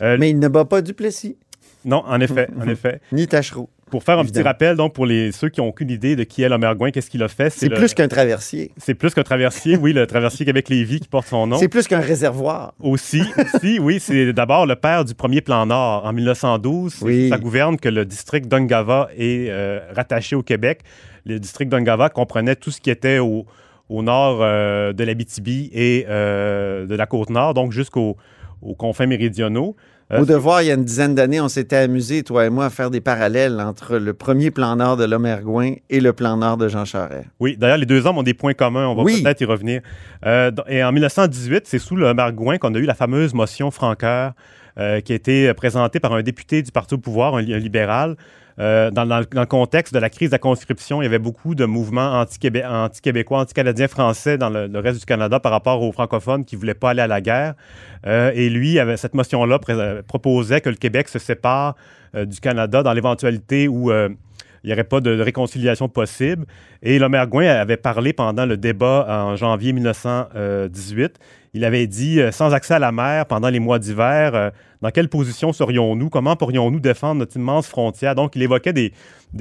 Mais 0.00 0.30
il 0.30 0.38
ne 0.38 0.48
bat 0.48 0.64
pas 0.64 0.80
Duplessis. 0.82 1.36
Non, 1.84 2.02
en 2.06 2.20
effet, 2.20 2.48
en 2.60 2.68
effet. 2.68 3.00
Ni 3.12 3.26
Tachereau. 3.26 3.68
Pour 3.90 4.04
faire 4.04 4.20
un 4.20 4.24
petit 4.24 4.40
rappel, 4.42 4.76
donc, 4.76 4.92
pour 4.94 5.04
les, 5.04 5.32
ceux 5.32 5.48
qui 5.48 5.60
n'ont 5.60 5.66
aucune 5.66 5.90
idée 5.90 6.14
de 6.14 6.22
qui 6.22 6.42
est 6.42 6.48
l'Omergouin, 6.48 6.92
qu'est-ce 6.92 7.10
qu'il 7.10 7.24
a 7.24 7.28
fait? 7.28 7.50
C'est 7.50 7.68
plus 7.70 7.92
qu'un 7.92 8.06
traversier. 8.06 8.70
C'est 8.76 8.94
plus 8.94 9.12
qu'un 9.14 9.24
traversier, 9.24 9.76
oui, 9.76 9.92
le 9.92 10.06
traversier 10.06 10.46
Québec-Lévis 10.46 11.00
qui 11.00 11.08
porte 11.08 11.26
son 11.26 11.48
nom. 11.48 11.56
C'est 11.56 11.66
plus 11.66 11.88
qu'un 11.88 11.98
réservoir. 11.98 12.72
Aussi, 12.78 13.20
aussi, 13.36 13.80
oui, 13.80 13.98
c'est 13.98 14.32
d'abord 14.32 14.64
le 14.66 14.76
père 14.76 15.04
du 15.04 15.14
premier 15.16 15.40
plan 15.40 15.66
Nord. 15.66 16.04
En 16.06 16.12
1912, 16.12 16.94
c'est- 16.94 17.04
Oui. 17.04 17.28
ça 17.30 17.38
gouverne 17.38 17.78
que 17.78 17.88
le 17.88 18.04
district 18.04 18.46
d'Ungava 18.46 19.08
est 19.16 19.48
euh, 19.50 19.80
rattaché 19.92 20.36
au 20.36 20.42
Québec. 20.44 20.82
Le 21.26 21.40
district 21.40 21.68
d'Ungava 21.68 22.10
comprenait 22.10 22.54
tout 22.54 22.70
ce 22.70 22.80
qui 22.80 22.90
était 22.90 23.18
au, 23.18 23.44
au 23.88 24.02
nord 24.04 24.38
euh, 24.40 24.92
de 24.92 25.02
l'Abitibi 25.02 25.68
et 25.72 26.06
euh, 26.08 26.86
de 26.86 26.94
la 26.94 27.06
côte 27.06 27.30
nord, 27.30 27.54
donc 27.54 27.72
jusqu'aux 27.72 28.16
aux 28.62 28.76
confins 28.76 29.06
méridionaux. 29.06 29.74
Au 30.18 30.24
devoir, 30.24 30.62
il 30.62 30.66
y 30.66 30.70
a 30.70 30.74
une 30.74 30.84
dizaine 30.84 31.14
d'années, 31.14 31.40
on 31.40 31.48
s'était 31.48 31.76
amusé, 31.76 32.22
toi 32.24 32.44
et 32.44 32.50
moi, 32.50 32.64
à 32.66 32.70
faire 32.70 32.90
des 32.90 33.00
parallèles 33.00 33.60
entre 33.60 33.96
le 33.96 34.12
premier 34.12 34.50
plan 34.50 34.74
Nord 34.74 34.96
de 34.96 35.04
Lomergouin 35.04 35.74
et 35.88 36.00
le 36.00 36.12
plan 36.12 36.36
Nord 36.36 36.56
de 36.56 36.66
Jean 36.68 36.84
Charest. 36.84 37.26
Oui, 37.38 37.56
d'ailleurs, 37.56 37.78
les 37.78 37.86
deux 37.86 38.04
hommes 38.06 38.18
ont 38.18 38.24
des 38.24 38.34
points 38.34 38.54
communs. 38.54 38.88
On 38.88 38.94
va 38.96 39.02
Oui. 39.04 39.22
peut-être 39.22 39.40
y 39.40 39.44
revenir. 39.44 39.82
Euh, 40.26 40.50
et 40.68 40.82
en 40.82 40.90
1918, 40.90 41.62
c'est 41.66 41.78
sous 41.78 41.94
le 41.94 42.12
Margouin 42.12 42.58
qu'on 42.58 42.74
a 42.74 42.78
eu 42.78 42.86
la 42.86 42.94
fameuse 42.94 43.34
motion 43.34 43.70
Franqueur 43.70 44.32
euh, 44.80 45.00
qui 45.00 45.12
a 45.12 45.14
été 45.14 45.52
présentée 45.54 46.00
par 46.00 46.12
un 46.14 46.22
député 46.22 46.62
du 46.62 46.72
Parti 46.72 46.94
au 46.94 46.98
pouvoir, 46.98 47.36
un, 47.36 47.42
li- 47.42 47.54
un 47.54 47.58
libéral. 47.58 48.16
Euh, 48.58 48.90
dans, 48.90 49.04
le- 49.04 49.46
contexte 49.46 49.94
de 49.94 49.98
la 49.98 50.10
crise 50.10 50.30
de 50.30 50.34
la 50.34 50.38
conscription, 50.38 51.00
il 51.00 51.04
y 51.04 51.08
avait 51.08 51.18
beaucoup 51.18 51.54
de 51.54 51.64
mouvements 51.64 52.20
anti-québé- 52.20 52.66
anti-québécois, 52.66 53.38
anti-canadiens 53.40 53.88
français 53.88 54.36
dans 54.36 54.50
le, 54.50 54.68
reste 54.78 54.98
du 55.00 55.06
Canada 55.06 55.40
par 55.40 55.52
rapport 55.52 55.80
aux 55.82 55.92
francophones 55.92 56.44
qui 56.44 56.56
ne 56.56 56.60
voulaient 56.60 56.74
pas 56.74 56.90
aller 56.90 57.00
à 57.02 57.06
la 57.06 57.20
guerre. 57.20 57.54
Euh, 58.06 58.32
et 58.34 58.50
lui, 58.50 58.78
cette 58.96 59.14
motion-là 59.14 59.58
proposait 60.06 60.60
que 60.60 60.68
le 60.68 60.76
Québec 60.76 61.08
se 61.08 61.18
sépare 61.18 61.74
du 62.14 62.40
Canada 62.40 62.82
dans 62.82 62.92
l'éventualité 62.92 63.68
où 63.68 63.90
il 64.62 64.68
n'y 64.68 64.72
aurait 64.72 64.84
pas 64.84 65.00
de, 65.00 65.20
réconciliation 65.20 65.88
possible. 65.88 66.46
Et 66.82 66.98
Lomergouin 66.98 67.46
avait 67.46 67.76
parlé 67.76 68.12
pendant 68.12 68.46
le 68.46 68.56
débat 68.56 69.06
en 69.08 69.36
janvier 69.36 69.72
1918. 69.72 71.18
Il 71.52 71.64
avait 71.64 71.86
dit, 71.86 72.20
euh, 72.20 72.30
sans 72.30 72.54
accès 72.54 72.74
à 72.74 72.78
la 72.78 72.92
mer 72.92 73.26
pendant 73.26 73.48
les 73.48 73.58
mois 73.58 73.78
d'hiver, 73.78 74.34
euh, 74.34 74.50
dans 74.82 74.90
quelle 74.90 75.08
position 75.08 75.52
serions-nous? 75.52 76.08
Comment 76.08 76.36
pourrions-nous 76.36 76.78
défendre 76.78 77.16
notre 77.20 77.36
immense 77.36 77.66
frontière? 77.66 78.14
Donc, 78.14 78.36
il 78.36 78.42
évoquait 78.42 78.72
des, 78.72 78.92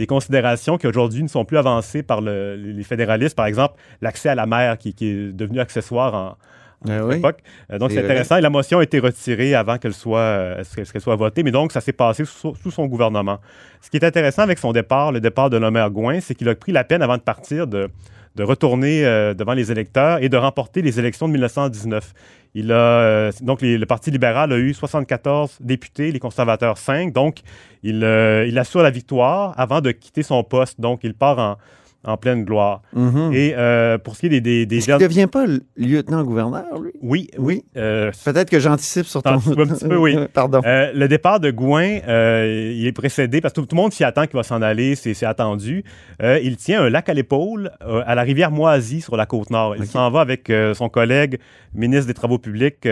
considérations 0.08 0.78
qui 0.78 0.88
aujourd'hui 0.88 1.22
ne 1.22 1.28
sont 1.28 1.46
plus 1.46 1.58
avancées 1.58 2.02
par 2.02 2.22
le- 2.22 2.56
les 2.56 2.84
fédéralistes. 2.84 3.36
Par 3.36 3.46
exemple, 3.46 3.76
l'accès 4.02 4.30
à 4.30 4.36
la 4.36 4.48
mer 4.48 4.78
qui, 4.78 4.94
qui 4.94 5.08
est 5.08 5.34
devenu 5.34 5.60
accessoire 5.60 6.16
en, 6.16 6.38
oui. 6.86 7.18
époque. 7.18 7.40
Euh, 7.72 7.78
donc, 7.78 7.92
C'est 7.92 8.00
intéressant. 8.04 8.38
Et 8.38 8.42
la 8.42 8.50
motion 8.50 8.80
a 8.80 8.84
été 8.84 9.00
retirée 9.00 9.54
avant 9.56 9.78
qu'elle 9.78 9.94
soit, 9.94 10.20
euh, 10.20 10.64
qu'elle- 10.76 10.86
qu'elle 10.86 11.02
soit 11.02 11.16
votée, 11.16 11.44
mais 11.44 11.52
donc, 11.52 11.72
ça 11.72 11.82
s'est 11.82 11.92
passé 11.94 12.24
sous, 12.26 12.56
sous 12.56 12.72
son 12.72 12.86
gouvernement. 12.88 13.40
Ce 13.82 13.90
qui 13.90 13.98
est 13.98 14.04
intéressant 14.06 14.44
avec 14.44 14.60
son 14.60 14.72
départ, 14.72 15.12
le 15.12 15.20
départ 15.20 15.50
de 15.50 15.58
Lomergouin, 15.58 16.20
c'est 16.22 16.36
qu'il 16.36 16.48
a 16.50 16.56
pris 16.56 16.72
la 16.72 16.84
peine 16.84 17.02
avant 17.02 17.18
de 17.18 17.22
partir 17.22 17.68
de, 17.68 17.90
de 18.36 18.44
retourner 18.44 19.06
euh, 19.06 19.34
devant 19.34 19.54
les 19.54 19.72
électeurs 19.72 20.24
et 20.24 20.30
de 20.30 20.38
remporter 20.38 20.82
les 20.82 21.00
élections 21.00 21.28
de 21.28 21.34
1919. 21.34 22.14
Il 22.56 22.72
a, 22.72 22.76
euh, 22.76 23.32
donc, 23.42 23.62
les- 23.62 23.78
le 23.78 23.86
Parti 23.86 24.10
libéral 24.12 24.52
a 24.54 24.58
eu 24.58 24.74
74 24.74 25.58
députés, 25.60 26.12
les 26.12 26.20
conservateurs 26.20 26.78
5. 26.78 27.12
Donc, 27.14 27.40
il, 27.84 28.04
euh, 28.04 28.46
il 28.48 28.58
assure 28.58 28.82
la 28.82 28.90
victoire 28.90 29.54
avant 29.58 29.82
de 29.82 29.92
quitter 29.92 30.24
son 30.24 30.44
poste. 30.44 30.80
Donc, 30.80 31.02
il 31.04 31.14
part 31.14 31.38
en, 31.40 31.58
en 32.06 32.16
pleine 32.18 32.46
gloire. 32.46 32.82
Mhm. 32.94 33.32
Et 33.34 33.54
euh, 33.58 33.98
pour 33.98 34.16
ce 34.16 34.22
qui 34.22 34.26
est 34.28 34.30
des... 34.30 34.40
des, 34.42 34.66
des 34.66 34.78
Est-ce 34.78 34.92
ne 34.92 34.98
devient 35.00 35.28
pas 35.28 35.46
lieutenant-gouverneur, 35.76 36.80
lui? 36.80 36.92
Oui, 37.02 37.30
Oui. 37.38 37.66
Euh, 37.76 38.12
Peut-être 38.24 38.50
que 38.50 38.60
j'anticipe 38.60 39.06
sur 39.06 39.22
ton... 39.22 39.32
Un 39.32 39.40
petit 39.40 39.86
peu, 39.88 39.98
oui. 39.98 40.16
Pardon. 40.34 40.62
Euh, 40.66 40.92
le 40.94 41.08
départ 41.08 41.40
de 41.40 41.52
Gouin, 41.52 41.84
il 41.86 42.88
est 42.88 42.92
précédé, 42.96 43.42
parce 43.42 43.54
que 43.54 43.60
tout, 43.62 43.66
tout 43.66 43.76
le 43.76 43.82
monde 43.82 43.92
s'y 43.94 44.04
attend 44.04 44.26
qu'il 44.28 44.38
va 44.38 44.44
s'en 44.44 44.62
aller, 44.62 44.96
c'est 44.96 45.26
attendu. 45.26 45.84
Il 46.22 46.56
tient 46.58 46.84
un 46.84 46.90
lac 46.90 47.10
à 47.10 47.14
l'épaule 47.14 47.72
à 47.82 48.16
la 48.16 48.22
rivière 48.22 48.52
Moisy 48.52 49.02
sur 49.02 49.18
la 49.18 49.26
côte 49.26 49.50
nord. 49.50 49.76
Il 49.78 49.86
s'en 49.86 50.10
va 50.10 50.22
avec 50.22 50.52
son 50.74 50.88
collègue 50.90 51.40
ministre 51.74 52.08
des 52.08 52.14
Travaux 52.14 52.40
publics, 52.40 52.88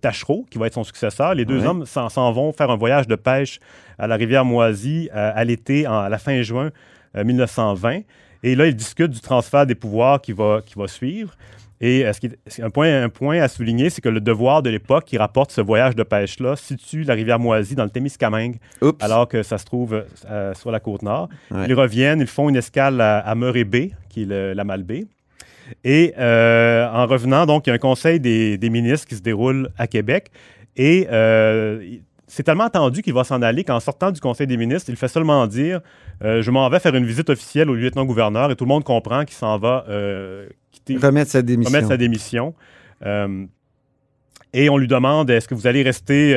Tachereau, 0.00 0.46
qui 0.50 0.58
va 0.58 0.66
être 0.68 0.74
son 0.74 0.84
successeur. 0.84 1.34
Les 1.34 1.44
deux 1.44 1.56
Ouais. 1.60 1.66
hommes 1.66 1.84
s'en 1.86 2.32
vont 2.32 2.52
faire 2.52 2.70
un 2.70 2.76
voyage 2.76 3.06
de 3.06 3.16
pêche 3.16 3.60
à 3.98 4.06
la 4.06 4.16
rivière 4.16 4.44
Moisy 4.44 5.08
euh, 5.14 5.32
à 5.34 5.44
l'été, 5.44 5.86
à 5.86 6.08
la 6.08 6.18
fin 6.18 6.42
juin 6.42 6.70
euh, 7.16 7.24
1920. 7.24 8.00
Et 8.46 8.54
là, 8.54 8.66
ils 8.66 8.76
discutent 8.76 9.10
du 9.10 9.20
transfert 9.20 9.66
des 9.66 9.74
pouvoirs 9.74 10.20
qui 10.20 10.32
va, 10.32 10.60
qui 10.64 10.74
va 10.78 10.86
suivre. 10.88 11.34
Et 11.80 12.06
euh, 12.06 12.12
ce 12.14 12.20
qui 12.20 12.26
est- 12.28 12.38
c'est 12.46 12.62
un, 12.62 12.70
point, 12.70 13.02
un 13.02 13.08
point 13.10 13.38
à 13.42 13.48
souligner, 13.48 13.90
c'est 13.90 14.00
que 14.00 14.08
le 14.08 14.20
devoir 14.20 14.62
de 14.62 14.70
l'époque 14.70 15.04
qui 15.04 15.18
rapporte 15.18 15.50
ce 15.52 15.60
voyage 15.60 15.94
de 15.94 16.02
pêche-là 16.04 16.56
situe 16.56 17.02
la 17.02 17.14
rivière 17.14 17.38
Moisy 17.38 17.74
dans 17.74 17.84
le 17.84 17.90
Témiscamingue, 17.90 18.56
alors 19.02 19.28
que 19.28 19.42
ça 19.42 19.58
se 19.58 19.64
trouve 19.66 20.04
euh, 20.30 20.54
sur 20.54 20.70
la 20.70 20.80
côte 20.80 21.02
nord. 21.02 21.28
Ouais. 21.50 21.66
Ils 21.68 21.74
reviennent, 21.74 22.20
ils 22.20 22.26
font 22.26 22.48
une 22.48 22.56
escale 22.56 23.00
à, 23.00 23.18
à 23.18 23.34
Murray 23.34 23.64
Bay, 23.64 23.90
qui 24.08 24.22
est 24.22 24.26
le- 24.26 24.52
la 24.54 24.64
Malbaie. 24.64 25.04
Et 25.84 26.14
euh, 26.18 26.88
en 26.88 27.06
revenant, 27.06 27.44
donc, 27.44 27.66
il 27.66 27.70
y 27.70 27.72
a 27.72 27.74
un 27.74 27.78
conseil 27.78 28.20
des, 28.20 28.56
des 28.56 28.70
ministres 28.70 29.06
qui 29.08 29.16
se 29.16 29.22
déroule 29.22 29.68
à 29.76 29.86
Québec. 29.88 30.30
Et 30.76 31.08
euh, 31.10 31.82
c'est 32.28 32.42
tellement 32.42 32.64
attendu 32.64 33.02
qu'il 33.02 33.14
va 33.14 33.24
s'en 33.24 33.40
aller 33.40 33.62
qu'en 33.62 33.78
sortant 33.78 34.10
du 34.10 34.20
conseil 34.20 34.46
des 34.46 34.56
ministres, 34.56 34.90
il 34.90 34.96
fait 34.96 35.08
seulement 35.08 35.46
dire 35.46 35.80
euh, 36.24 36.42
Je 36.42 36.50
m'en 36.50 36.68
vais 36.68 36.80
faire 36.80 36.94
une 36.94 37.06
visite 37.06 37.30
officielle 37.30 37.70
au 37.70 37.74
lieutenant-gouverneur 37.74 38.50
et 38.50 38.56
tout 38.56 38.64
le 38.64 38.68
monde 38.68 38.84
comprend 38.84 39.24
qu'il 39.24 39.36
s'en 39.36 39.58
va 39.58 39.84
euh, 39.88 40.48
quitter, 40.72 40.96
Remettre 40.96 41.30
sa 41.30 41.42
démission. 41.42 41.70
remettre 41.70 41.88
sa 41.88 41.96
démission. 41.96 42.54
Euh, 43.04 43.46
et 44.52 44.70
on 44.70 44.76
lui 44.76 44.88
demande 44.88 45.30
est-ce 45.30 45.46
que 45.46 45.54
vous 45.54 45.66
allez 45.66 45.82
rester 45.82 46.32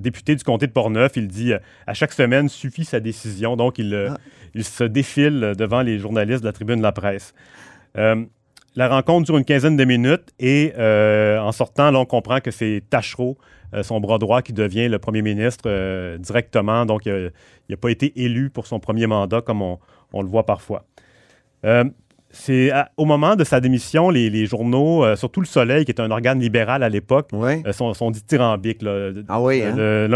député 0.00 0.34
du 0.34 0.42
comté 0.42 0.66
de 0.66 0.72
Portneuf? 0.72 1.12
Il 1.16 1.28
dit 1.28 1.52
à 1.86 1.94
chaque 1.94 2.12
semaine 2.12 2.48
suffit 2.48 2.84
sa 2.84 2.98
décision. 2.98 3.56
Donc 3.56 3.78
il, 3.78 4.12
il 4.54 4.64
se 4.64 4.82
défile 4.82 5.52
devant 5.56 5.82
les 5.82 6.00
journalistes 6.00 6.40
de 6.40 6.46
la 6.46 6.52
tribune 6.52 6.78
de 6.78 6.82
la 6.82 6.90
presse. 6.90 7.32
La 7.94 8.88
rencontre 8.88 9.26
dure 9.26 9.38
une 9.38 9.44
quinzaine 9.44 9.76
de 9.76 9.84
minutes 9.84 10.32
et 10.40 10.72
en 10.76 11.52
sortant, 11.52 11.92
là, 11.92 12.00
on 12.00 12.06
comprend 12.06 12.40
que 12.40 12.50
c'est 12.50 12.82
Tachereau, 12.90 13.38
son 13.82 14.00
bras 14.00 14.18
droit, 14.18 14.42
qui 14.42 14.52
devient 14.52 14.88
le 14.88 14.98
premier 14.98 15.22
ministre 15.22 15.64
euh, 15.66 16.18
directement. 16.18 16.86
Donc, 16.86 17.06
euh, 17.06 17.30
il 17.68 17.72
n'a 17.72 17.76
pas 17.76 17.90
été 17.90 18.12
élu 18.24 18.50
pour 18.50 18.66
son 18.66 18.78
premier 18.80 19.06
mandat 19.06 19.40
comme 19.40 19.62
on, 19.62 19.78
on 20.12 20.22
le 20.22 20.28
voit 20.28 20.44
parfois. 20.46 20.84
Euh, 21.64 21.84
c'est 22.30 22.70
au 22.96 23.04
moment 23.06 23.34
de 23.36 23.44
sa 23.44 23.60
démission, 23.60 24.10
les, 24.10 24.28
les 24.28 24.44
journaux, 24.46 25.04
euh, 25.04 25.16
surtout 25.16 25.40
Le 25.40 25.46
Soleil, 25.46 25.84
qui 25.86 25.90
est 25.92 26.00
un 26.00 26.10
organe 26.10 26.38
libéral 26.40 26.82
à 26.82 26.88
l'époque, 26.88 27.30
euh, 27.66 27.72
sont, 27.72 27.94
sont 27.94 28.10
dithyrambiques. 28.10 28.82
là. 28.82 29.10
Ah 29.28 29.40
oui, 29.40 29.62
Euh, 29.62 29.72
hein? 29.72 29.76
le- 29.76 30.06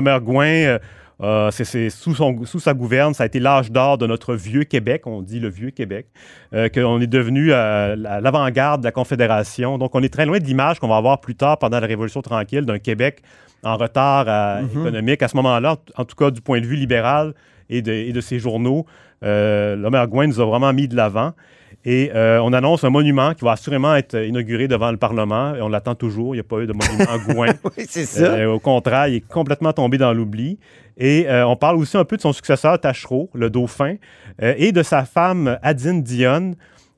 euh, 1.22 1.48
euh, 1.48 1.50
c'est- 1.50 1.90
sous, 1.90 2.14
sa 2.60 2.74
gouverne, 2.74 3.14
ça 3.14 3.24
a 3.24 3.26
été 3.26 3.40
l'âge 3.40 3.70
d'or 3.70 3.98
de 3.98 4.06
notre 4.06 4.34
vieux 4.34 4.64
Québec, 4.64 5.06
on 5.06 5.22
dit 5.22 5.38
le 5.40 5.48
vieux 5.48 5.70
Québec, 5.70 6.06
euh, 6.54 6.68
qu'on 6.68 7.00
est 7.00 7.06
devenu 7.06 7.52
à 7.52 7.94
l'avant-garde 7.96 8.80
de 8.80 8.86
la 8.86 8.92
Confédération. 8.92 9.76
Donc, 9.78 9.94
on 9.94 10.02
est 10.02 10.12
très 10.12 10.26
loin 10.26 10.38
de 10.38 10.44
l'image 10.44 10.78
qu'on 10.78 10.88
va 10.88 10.96
avoir 10.96 11.20
plus 11.20 11.34
tard 11.34 11.58
pendant 11.58 11.78
la 11.80 11.86
Révolution 11.86 12.22
tranquille 12.22 12.64
d'un 12.64 12.78
Québec 12.78 13.22
en 13.62 13.76
retard 13.76 14.62
Mhm. 14.62 14.68
économique. 14.80 15.22
À 15.22 15.28
ce 15.28 15.36
moment-là, 15.36 15.76
en 15.96 16.04
tout 16.04 16.16
cas 16.16 16.30
du 16.30 16.40
point 16.40 16.60
de 16.60 16.66
vue 16.66 16.76
libéral 16.76 17.34
et 17.68 17.82
de, 17.82 17.92
et 17.92 18.12
de 18.12 18.20
ses 18.20 18.38
journaux, 18.38 18.86
euh, 19.22 19.76
Lomergouin 19.76 20.26
nous 20.26 20.40
a 20.40 20.46
vraiment 20.46 20.72
mis 20.72 20.88
de 20.88 20.96
l'avant. 20.96 21.32
Et 21.84 22.10
euh, 22.14 22.40
on 22.42 22.52
annonce 22.52 22.84
un 22.84 22.90
monument 22.90 23.34
qui 23.34 23.44
va 23.44 23.52
assurément 23.52 23.94
être 23.94 24.14
inauguré 24.14 24.68
devant 24.68 24.90
le 24.90 24.96
Parlement. 24.96 25.54
Et 25.54 25.62
on 25.62 25.68
l'attend 25.68 25.94
toujours. 25.94 26.34
Il 26.34 26.38
n'y 26.38 26.40
a 26.40 26.44
pas 26.44 26.58
eu 26.58 26.66
de 26.66 26.72
monument 26.72 27.24
Gouin. 27.28 27.54
Oui, 27.64 27.86
c'est 27.88 28.04
ça. 28.04 28.34
Euh, 28.34 28.52
au 28.52 28.58
contraire, 28.58 29.08
il 29.08 29.16
est 29.16 29.26
complètement 29.26 29.72
tombé 29.72 29.98
dans 29.98 30.12
l'oubli. 30.12 30.58
Et 30.98 31.26
euh, 31.28 31.46
on 31.46 31.56
parle 31.56 31.76
aussi 31.76 31.96
un 31.96 32.04
peu 32.04 32.16
de 32.16 32.22
son 32.22 32.32
successeur 32.32 32.78
Tachereau, 32.78 33.30
le 33.32 33.48
dauphin, 33.48 33.96
et 34.42 34.72
de 34.72 34.82
sa 34.82 35.04
femme 35.04 35.58
Adine 35.62 36.02
Dionne. 36.02 36.54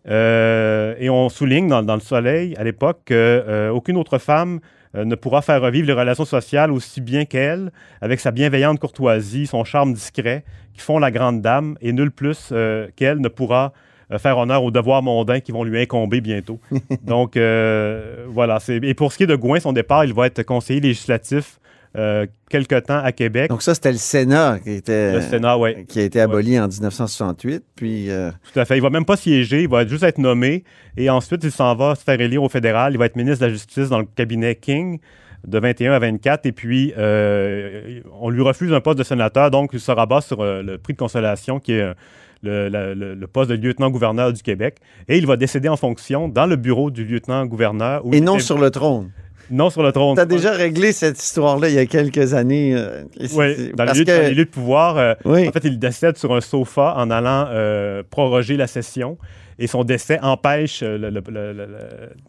Et 0.06 1.08
on 1.08 1.28
souligne 1.28 1.68
dans, 1.68 1.82
dans 1.82 1.94
le 1.94 2.00
Soleil 2.00 2.56
à 2.56 2.64
l'époque 2.64 3.00
qu'aucune 3.06 3.96
autre 3.96 4.18
femme 4.18 4.58
ne 4.94 5.14
pourra 5.14 5.40
faire 5.40 5.62
revivre 5.62 5.86
les 5.86 5.92
relations 5.92 6.24
sociales 6.24 6.72
aussi 6.72 7.00
bien 7.00 7.24
qu'elle, 7.24 7.70
avec 8.00 8.18
sa 8.18 8.30
bienveillante 8.32 8.78
courtoisie, 8.78 9.46
son 9.46 9.64
charme 9.64 9.92
discret, 9.94 10.44
qui 10.74 10.80
font 10.80 10.98
la 10.98 11.10
grande 11.10 11.40
dame, 11.40 11.76
et 11.80 11.92
nul 11.92 12.10
plus 12.10 12.52
qu'elle 12.96 13.20
ne 13.20 13.28
pourra 13.28 13.72
faire 14.18 14.38
honneur 14.38 14.62
aux 14.62 14.70
devoirs 14.70 15.02
mondains 15.02 15.40
qui 15.40 15.52
vont 15.52 15.64
lui 15.64 15.80
incomber 15.80 16.20
bientôt. 16.20 16.58
Donc, 17.02 17.36
euh, 17.36 18.26
voilà. 18.28 18.58
Et 18.68 18.94
pour 18.94 19.12
ce 19.12 19.18
qui 19.18 19.24
est 19.24 19.26
de 19.26 19.36
Gouin, 19.36 19.60
son 19.60 19.72
départ, 19.72 20.04
il 20.04 20.14
va 20.14 20.26
être 20.26 20.42
conseiller 20.42 20.80
législatif 20.80 21.58
euh, 21.96 22.26
quelque 22.48 22.78
temps 22.80 23.02
à 23.02 23.12
Québec. 23.12 23.50
Donc 23.50 23.62
ça, 23.62 23.74
c'était 23.74 23.92
le 23.92 23.98
Sénat 23.98 24.60
qui 24.64 24.70
était 24.70 25.12
Le 25.12 25.20
Sénat, 25.20 25.58
ouais. 25.58 25.84
qui 25.86 26.00
a 26.00 26.02
été 26.04 26.20
aboli 26.20 26.58
en 26.58 26.66
1968. 26.66 27.62
Puis 27.76 28.10
euh, 28.10 28.30
Tout 28.52 28.58
à 28.58 28.64
fait. 28.64 28.78
Il 28.78 28.82
va 28.82 28.88
même 28.88 29.04
pas 29.04 29.16
siéger, 29.16 29.62
il 29.62 29.68
va 29.68 29.86
juste 29.86 30.02
être 30.02 30.18
nommé 30.18 30.64
et 30.96 31.10
ensuite 31.10 31.44
il 31.44 31.52
s'en 31.52 31.74
va 31.74 31.94
se 31.94 32.02
faire 32.02 32.18
élire 32.18 32.42
au 32.42 32.48
fédéral. 32.48 32.94
Il 32.94 32.98
va 32.98 33.06
être 33.06 33.16
ministre 33.16 33.40
de 33.40 33.46
la 33.46 33.52
Justice 33.52 33.90
dans 33.90 33.98
le 33.98 34.06
cabinet 34.06 34.54
King 34.54 35.00
de 35.46 35.58
21 35.58 35.92
à 35.92 35.98
24 35.98 36.46
et 36.46 36.52
puis 36.52 36.92
euh, 36.96 38.00
on 38.20 38.30
lui 38.30 38.42
refuse 38.42 38.72
un 38.72 38.80
poste 38.80 38.98
de 38.98 39.04
sénateur, 39.04 39.50
donc 39.50 39.70
il 39.72 39.80
se 39.80 39.90
rabat 39.90 40.20
sur 40.20 40.40
euh, 40.40 40.62
le 40.62 40.78
prix 40.78 40.92
de 40.92 40.98
consolation 40.98 41.58
qui 41.58 41.72
est 41.72 41.80
euh, 41.80 41.94
le, 42.42 42.68
la- 42.68 42.94
le- 42.94 43.14
le 43.14 43.26
poste 43.26 43.50
de 43.50 43.54
lieutenant-gouverneur 43.56 44.32
du 44.32 44.42
Québec 44.42 44.76
et 45.08 45.18
il 45.18 45.26
va 45.26 45.36
décéder 45.36 45.68
en 45.68 45.76
fonction 45.76 46.28
dans 46.28 46.46
le 46.46 46.56
bureau 46.56 46.90
du 46.90 47.04
lieutenant-gouverneur. 47.04 48.02
et 48.12 48.20
non 48.20 48.34
était- 48.34 48.42
sur 48.44 48.58
le 48.58 48.70
trône. 48.70 49.10
Non 49.50 49.68
sur 49.70 49.82
le 49.82 49.92
trône. 49.92 50.14
Tu 50.14 50.20
as 50.22 50.24
déjà 50.26 50.52
réglé 50.52 50.92
cette 50.92 51.22
histoire-là 51.22 51.68
il 51.68 51.74
y 51.74 51.78
a 51.78 51.84
quelques 51.86 52.32
années. 52.32 52.74
euh, 52.74 53.02
Oui, 53.34 53.72
dans 53.74 53.84
lieux, 53.84 54.04
que- 54.04 54.10
dans 54.22 54.28
les 54.28 54.34
lieux 54.34 54.44
de 54.46 54.50
pouvoir. 54.50 54.96
euh, 54.96 55.14
Oui. 55.24 55.46
En 55.48 55.52
fait, 55.52 55.64
il 55.64 55.78
décède 55.78 56.16
sur 56.16 56.32
un 56.34 56.40
sofa 56.40 56.94
en 56.96 57.10
allant 57.10 57.46
euh, 57.50 58.02
proroger 58.08 58.56
la 58.56 58.66
session. 58.66 59.18
Et 59.58 59.66
son 59.66 59.84
décès 59.84 60.18
empêche 60.22 60.82
le- 60.82 60.96
le- 60.96 61.10
le- 61.10 61.20
le- 61.28 61.52
le- 61.52 61.68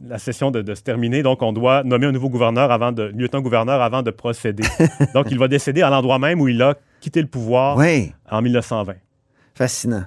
la 0.08 0.18
session 0.20 0.52
de, 0.52 0.62
de 0.62 0.76
se 0.76 0.82
terminer. 0.84 1.24
Donc, 1.24 1.42
on 1.42 1.54
doit 1.54 1.84
nommer 1.84 2.08
un 2.08 2.12
nouveau 2.12 2.30
gouverneur 2.30 2.72
avant 2.72 2.92
de, 2.92 3.04
lieutenant-gouverneur 3.16 3.82
avant 3.82 4.02
de 4.04 4.12
procéder. 4.12 4.64
Donc, 5.16 5.28
il 5.32 5.40
va 5.40 5.48
décéder 5.48 5.82
à 5.82 5.90
l'endroit 5.90 6.20
même 6.20 6.42
où 6.42 6.50
il 6.50 6.62
a 6.62 6.76
quitté 7.00 7.22
le 7.22 7.28
pouvoir 7.28 7.78
Oui. 7.78 8.12
en 8.30 8.42
1920. 8.42 8.96
Fascinant. 9.56 10.06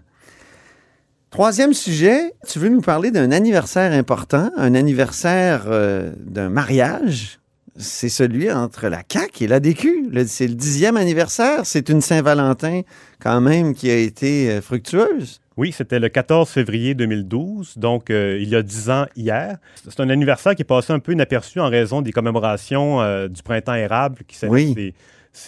Troisième 1.31 1.75
sujet, 1.75 2.33
tu 2.49 2.59
veux 2.59 2.69
nous 2.69 2.81
parler 2.81 3.11
d'un 3.11 3.31
anniversaire 3.31 3.93
important, 3.93 4.51
un 4.57 4.75
anniversaire 4.75 5.65
euh, 5.67 6.13
d'un 6.19 6.49
mariage 6.49 7.39
c'est 7.79 8.09
celui 8.09 8.51
entre 8.51 8.87
la 8.89 9.03
CAQ 9.07 9.45
et 9.45 9.47
la 9.49 9.61
DQ. 9.61 10.09
Le- 10.11 10.27
C'est 10.27 10.47
le 10.47 10.55
dixième 10.55 10.97
anniversaire. 10.97 11.67
C'est 11.67 11.91
une 11.91 12.01
Saint-Valentin 12.01 12.81
quand 13.21 13.43
même 13.43 13.75
qui 13.75 13.91
a 13.91 13.97
été 13.99 14.49
euh, 14.51 14.63
fructueuse. 14.63 15.43
Oui, 15.59 15.73
c'était 15.73 15.99
le 15.99 16.09
14 16.09 16.49
février 16.49 16.95
2012, 16.95 17.77
donc 17.77 18.09
euh, 18.09 18.39
il 18.41 18.49
y 18.49 18.57
a 18.57 18.63
dix 18.63 18.89
ans 18.89 19.05
hier. 19.15 19.59
C'est 19.87 20.01
un 20.01 20.09
anniversaire 20.09 20.55
qui 20.55 20.63
est 20.63 20.65
passé 20.65 20.95
un 20.95 21.01
peu 21.01 21.13
inaperçu 21.13 21.61
en 21.61 21.69
raison 21.69 22.01
des 22.01 22.13
commémorations 22.13 23.03
euh, 23.03 23.29
du 23.29 23.43
printemps 23.43 23.75
érable 23.75 24.23
qui 24.27 24.37
célèbre 24.39 24.55
Oui. 24.55 24.95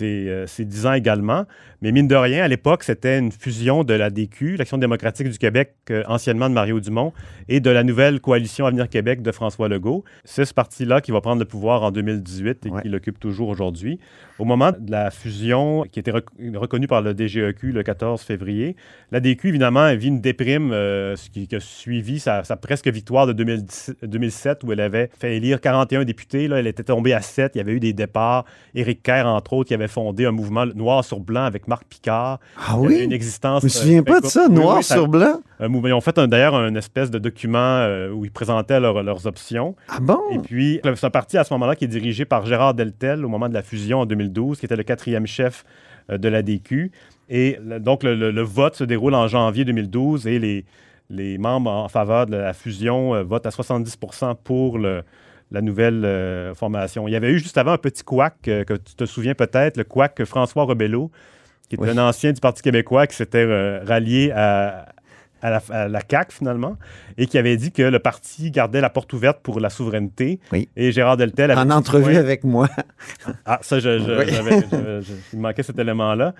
Euh, 0.02 0.46
ses 0.46 0.64
10 0.64 0.86
ans 0.86 0.92
également. 0.92 1.44
Mais 1.80 1.92
mine 1.92 2.08
de 2.08 2.16
rien, 2.16 2.42
à 2.42 2.48
l'époque, 2.48 2.82
c'était 2.82 3.18
une 3.18 3.30
fusion 3.30 3.84
de 3.84 3.94
la 3.94 4.10
DQ, 4.10 4.56
l'Action 4.56 4.78
démocratique 4.78 5.28
du 5.28 5.38
Québec, 5.38 5.74
euh, 5.90 6.02
anciennement 6.08 6.48
de 6.48 6.54
Mario 6.54 6.80
Dumont, 6.80 7.12
et 7.48 7.60
de 7.60 7.70
la 7.70 7.84
nouvelle 7.84 8.20
coalition 8.20 8.66
Avenir 8.66 8.88
Québec 8.88 9.22
de 9.22 9.30
François 9.30 9.68
Legault. 9.68 10.04
C'est 10.24 10.44
ce 10.44 10.52
parti-là 10.52 11.00
qui 11.00 11.12
va 11.12 11.20
prendre 11.20 11.38
le 11.38 11.44
pouvoir 11.44 11.82
en 11.84 11.90
2018 11.92 12.66
et 12.66 12.70
qui 12.82 12.88
l'occupe 12.88 13.20
toujours 13.20 13.48
aujourd'hui. 13.48 14.00
Au 14.40 14.44
moment 14.44 14.72
de 14.76 14.90
la 14.90 15.10
fusion 15.10 15.84
qui 15.90 16.00
était 16.00 16.10
rec- 16.10 16.26
reconnue 16.54 16.86
par 16.88 17.02
le 17.02 17.12
DGEQ 17.16 17.72
le 17.72 17.82
14 17.82 18.20
février, 18.22 18.74
la 19.12 19.20
DQ, 19.20 19.48
évidemment, 19.48 19.94
vit 19.94 20.08
une 20.08 20.20
déprime, 20.20 20.72
euh, 20.72 21.14
ce 21.16 21.30
qui, 21.30 21.46
qui 21.48 21.56
a 21.56 21.60
suivi 21.60 22.18
sa, 22.18 22.42
sa 22.44 22.56
presque 22.56 22.88
victoire 22.88 23.26
de 23.26 23.32
2010 23.32 23.94
2007 24.02 24.64
où 24.64 24.72
elle 24.72 24.80
avait 24.80 25.10
fait 25.18 25.36
élire 25.36 25.60
41 25.60 26.04
députés. 26.04 26.48
Là, 26.48 26.58
elle 26.58 26.66
était 26.66 26.84
tombée 26.84 27.12
à 27.14 27.20
7. 27.20 27.52
Il 27.54 27.58
y 27.58 27.60
avait 27.60 27.72
eu 27.72 27.80
des 27.80 27.92
départs. 27.92 28.44
Éric 28.74 29.02
Kerr, 29.02 29.26
entre 29.26 29.52
autres, 29.52 29.68
qui 29.68 29.74
avait 29.78 29.88
fondé 29.88 30.26
un 30.26 30.30
mouvement 30.32 30.66
noir 30.66 31.04
sur 31.04 31.20
blanc 31.20 31.44
avec 31.44 31.66
Marc 31.68 31.84
Picard. 31.88 32.38
Ah 32.56 32.74
Il 32.78 32.82
y 32.82 32.86
avait 32.86 32.96
oui? 32.98 33.04
Une 33.04 33.12
existence. 33.12 33.62
Je 33.62 33.66
me 33.66 33.70
souviens 33.70 34.00
euh, 34.00 34.04
pas 34.04 34.20
de 34.20 34.26
ça, 34.26 34.46
oui, 34.48 34.54
noir 34.54 34.76
oui, 34.78 34.82
ça- 34.82 34.94
sur 34.94 35.08
blanc? 35.08 35.40
un 35.60 35.68
mouvement. 35.68 35.88
Ils 35.88 35.92
ont 35.94 36.00
fait 36.00 36.18
d'ailleurs 36.20 36.54
un 36.54 36.74
espèce 36.74 37.10
de 37.10 37.18
document 37.18 37.58
euh, 37.58 38.10
où 38.10 38.24
ils 38.24 38.30
présentaient 38.30 38.80
leur- 38.80 39.02
leurs 39.02 39.26
options. 39.26 39.74
Ah 39.88 39.98
bon? 40.00 40.20
Et 40.32 40.38
puis, 40.38 40.80
c'est 40.94 41.04
un 41.06 41.10
parti 41.10 41.38
à 41.38 41.44
ce 41.44 41.52
moment-là 41.54 41.74
qui 41.76 41.84
est 41.84 41.88
dirigé 41.88 42.24
par 42.24 42.44
Gérard 42.46 42.74
Deltel 42.74 43.24
au 43.24 43.28
moment 43.28 43.48
de 43.48 43.54
la 43.54 43.62
fusion 43.62 44.00
en 44.00 44.06
2012, 44.06 44.58
qui 44.60 44.66
était 44.66 44.76
le 44.76 44.82
quatrième 44.82 45.26
chef 45.26 45.64
euh, 46.10 46.18
de 46.18 46.28
la 46.28 46.42
DQ. 46.42 46.90
Et 47.30 47.58
donc, 47.80 48.02
le, 48.02 48.14
le- 48.14 48.30
le 48.30 48.42
vote 48.42 48.76
se 48.76 48.84
déroule 48.84 49.14
en 49.14 49.26
janvier 49.28 49.64
2012 49.64 50.26
et 50.26 50.38
les, 50.38 50.64
les 51.10 51.38
membres 51.38 51.70
en 51.70 51.88
faveur 51.88 52.26
de 52.26 52.36
la 52.36 52.52
fusion 52.52 53.14
euh, 53.14 53.22
votent 53.22 53.46
à 53.46 53.50
70% 53.50 54.34
pour 54.42 54.78
le- 54.78 55.02
la 55.50 55.60
nouvelle 55.62 56.04
euh, 56.04 56.54
formation. 56.54 57.08
Il 57.08 57.12
y 57.12 57.16
avait 57.16 57.30
eu 57.30 57.38
juste 57.38 57.56
avant 57.58 57.72
un 57.72 57.78
petit 57.78 58.02
couac, 58.04 58.34
euh, 58.48 58.64
que 58.64 58.74
tu 58.74 58.94
te 58.94 59.06
souviens 59.06 59.34
peut-être, 59.34 59.76
le 59.76 59.84
couac 59.84 60.22
François 60.24 60.64
Rebello, 60.64 61.10
qui 61.68 61.76
était 61.76 61.84
Oui. 61.84 61.90
un 61.90 61.98
ancien 62.08 62.32
du 62.32 62.40
Parti 62.40 62.62
québécois 62.62 63.06
qui 63.06 63.16
s'était 63.16 63.38
euh, 63.46 63.80
rallié 63.84 64.30
à, 64.32 64.86
à 65.40 65.50
la, 65.50 65.62
à 65.70 65.88
la 65.88 66.00
CAQ 66.08 66.34
finalement, 66.34 66.76
et 67.16 67.26
qui 67.26 67.38
avait 67.38 67.56
dit 67.56 67.72
que 67.72 67.82
le 67.82 67.98
parti 67.98 68.50
gardait 68.50 68.80
la 68.80 68.90
porte 68.90 69.12
ouverte 69.12 69.38
pour 69.42 69.60
la 69.60 69.70
souveraineté. 69.70 70.40
Oui. 70.52 70.68
Et 70.76 70.92
Gérard 70.92 71.16
Deltel 71.16 71.50
avait 71.50 71.60
En 71.60 71.70
entrevue 71.70 72.16
avec 72.16 72.44
moi. 72.44 72.68
ah, 73.46 73.58
ça, 73.62 73.78
je, 73.78 73.98
je- 74.00 74.18
Oui. 74.18 74.24
j'avais- 74.28 74.60
je- 74.60 75.00
je- 75.06 75.12
il 75.32 75.38
manquait 75.40 75.62
cet 75.62 75.78
élément-là. 75.78 76.34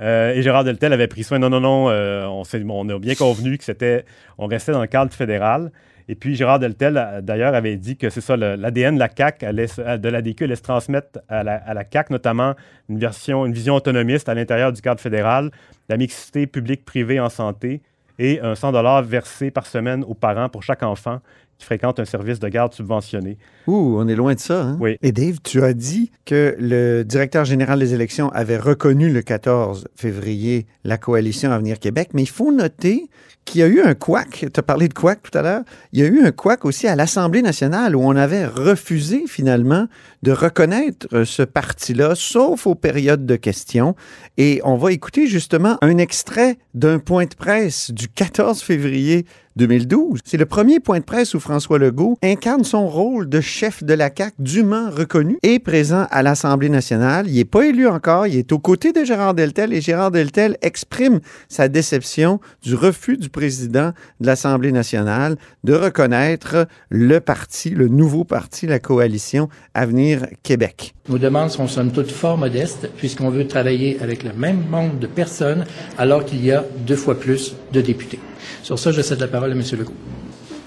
Et 0.00 0.40
Gérard 0.42 0.64
Deltel 0.64 0.92
avait 0.92 1.06
pris 1.08 1.22
soin. 1.24 1.38
Non, 1.38 1.50
non, 1.50 1.60
non, 1.60 1.86
on, 1.88 2.44
s'est- 2.44 2.64
on 2.68 2.88
a 2.88 2.98
bien 2.98 3.14
convenu 3.14 3.58
que 3.58 3.64
c'était, 3.64 4.04
on 4.38 4.46
restait 4.46 4.72
dans 4.72 4.80
le 4.80 4.86
cadre 4.88 5.12
fédéral. 5.12 5.70
Et 6.08 6.14
puis 6.14 6.34
Gérard 6.34 6.58
Deltel, 6.58 6.96
euh, 6.96 7.20
d'ailleurs, 7.20 7.54
avait 7.54 7.76
dit 7.76 7.96
que 7.96 8.10
c'est 8.10 8.20
ça, 8.20 8.36
l'ADN 8.36 8.94
de 8.94 9.00
la 9.00 9.08
CAQ, 9.08 9.46
euh, 9.46 9.96
de 9.96 10.08
la 10.08 10.22
DQ, 10.22 10.44
allait 10.44 10.56
se 10.56 10.62
transmettre 10.62 11.20
à 11.28 11.42
la, 11.42 11.54
à 11.54 11.84
CAQ, 11.90 12.12
notamment 12.12 12.54
une, 12.88 12.98
version, 12.98 13.46
une 13.46 13.52
vision 13.52 13.74
autonomiste 13.74 14.28
à 14.28 14.34
l'intérieur 14.34 14.72
du 14.72 14.82
cadre 14.82 15.00
fédéral, 15.00 15.50
la 15.88 15.96
mixité 15.96 16.46
publique-privée 16.46 17.20
en 17.20 17.28
santé 17.28 17.82
et 18.18 18.40
un 18.40 18.54
100 18.54 19.02
versé 19.02 19.50
par 19.50 19.66
semaine 19.66 20.04
aux 20.04 20.14
parents 20.14 20.48
pour 20.48 20.62
chaque 20.62 20.82
enfant 20.82 21.20
qui 21.58 21.66
fréquente 21.66 22.00
un 22.00 22.04
service 22.04 22.40
de 22.40 22.48
garde 22.48 22.72
subventionné. 22.72 23.38
Ouh, 23.66 23.96
on 23.98 24.08
est 24.08 24.16
loin 24.16 24.34
de 24.34 24.40
ça. 24.40 24.62
Hein? 24.62 24.76
Oui. 24.80 24.96
Et 25.02 25.12
Dave, 25.12 25.38
tu 25.42 25.62
as 25.62 25.74
dit 25.74 26.10
que 26.24 26.56
le 26.58 27.02
directeur 27.04 27.44
général 27.44 27.78
des 27.78 27.94
élections 27.94 28.28
avait 28.30 28.58
reconnu 28.58 29.10
le 29.10 29.22
14 29.22 29.88
février 29.94 30.66
la 30.84 30.98
coalition 30.98 31.50
Avenir 31.50 31.78
Québec, 31.78 32.10
mais 32.12 32.22
il 32.22 32.28
faut 32.28 32.52
noter 32.52 33.08
qu'il 33.44 33.60
y 33.60 33.64
a 33.64 33.66
eu 33.66 33.80
un 33.80 33.94
couac. 33.94 34.46
Tu 34.52 34.60
as 34.60 34.62
parlé 34.62 34.88
de 34.88 34.94
couac 34.94 35.20
tout 35.22 35.36
à 35.36 35.42
l'heure. 35.42 35.62
Il 35.92 36.00
y 36.00 36.02
a 36.02 36.06
eu 36.06 36.24
un 36.24 36.32
couac 36.32 36.64
aussi 36.64 36.86
à 36.86 36.96
l'Assemblée 36.96 37.42
nationale 37.42 37.94
où 37.94 38.00
on 38.00 38.16
avait 38.16 38.46
refusé 38.46 39.24
finalement 39.26 39.86
de 40.22 40.32
reconnaître 40.32 41.06
euh, 41.12 41.24
ce 41.24 41.42
parti-là, 41.42 42.14
sauf 42.14 42.66
aux 42.66 42.74
périodes 42.74 43.26
de 43.26 43.36
questions. 43.36 43.94
Et 44.38 44.60
on 44.64 44.76
va 44.76 44.92
écouter 44.92 45.26
justement 45.26 45.76
un 45.82 45.98
extrait 45.98 46.58
d'un 46.72 46.98
point 46.98 47.26
de 47.26 47.34
presse 47.34 47.90
du 47.90 48.08
14 48.08 48.62
février 48.62 49.26
2012. 49.56 50.20
C'est 50.24 50.36
le 50.36 50.46
premier 50.46 50.80
point 50.80 50.98
de 50.98 51.04
presse 51.04 51.34
où 51.34 51.40
François 51.40 51.78
Legault 51.78 52.18
incarne 52.22 52.64
son 52.64 52.88
rôle 52.88 53.28
de 53.28 53.40
chef 53.40 53.84
de 53.84 53.94
la 53.94 54.10
CAQ 54.14 54.34
dûment 54.38 54.90
reconnu 54.90 55.38
et 55.42 55.58
présent 55.58 56.06
à 56.10 56.22
l'Assemblée 56.22 56.68
nationale. 56.68 57.26
Il 57.28 57.36
n'est 57.36 57.44
pas 57.44 57.66
élu 57.66 57.86
encore, 57.86 58.26
il 58.26 58.36
est 58.36 58.52
aux 58.52 58.58
côtés 58.58 58.92
de 58.92 59.04
Gérard 59.04 59.34
Deltel 59.34 59.72
et 59.72 59.80
Gérard 59.80 60.10
Deltel 60.10 60.56
exprime 60.62 61.20
sa 61.48 61.68
déception 61.68 62.40
du 62.62 62.74
refus 62.74 63.16
du 63.16 63.28
président 63.28 63.92
de 64.20 64.26
l'Assemblée 64.26 64.72
nationale 64.72 65.36
de 65.62 65.74
reconnaître 65.74 66.66
le 66.88 67.20
parti, 67.20 67.70
le 67.70 67.88
nouveau 67.88 68.24
parti, 68.24 68.66
la 68.66 68.78
coalition 68.78 69.48
Avenir 69.74 70.26
Québec. 70.42 70.94
Nos 71.08 71.18
demandes 71.18 71.50
sont 71.50 71.68
somme 71.68 71.92
toute 71.92 72.10
fort 72.10 72.38
modestes 72.38 72.88
puisqu'on 72.96 73.30
veut 73.30 73.46
travailler 73.46 73.98
avec 74.00 74.22
le 74.22 74.32
même 74.32 74.64
nombre 74.70 74.98
de 74.98 75.06
personnes 75.06 75.64
alors 75.98 76.24
qu'il 76.24 76.44
y 76.44 76.50
a 76.50 76.64
deux 76.86 76.96
fois 76.96 77.18
plus 77.18 77.54
de 77.72 77.80
députés. 77.80 78.18
Sur 78.62 78.78
ça, 78.78 78.92
je 78.92 79.02
cède 79.02 79.20
la 79.20 79.28
parole 79.28 79.43
à 79.44 79.48
M. 79.48 79.62
Legault. 79.78 79.94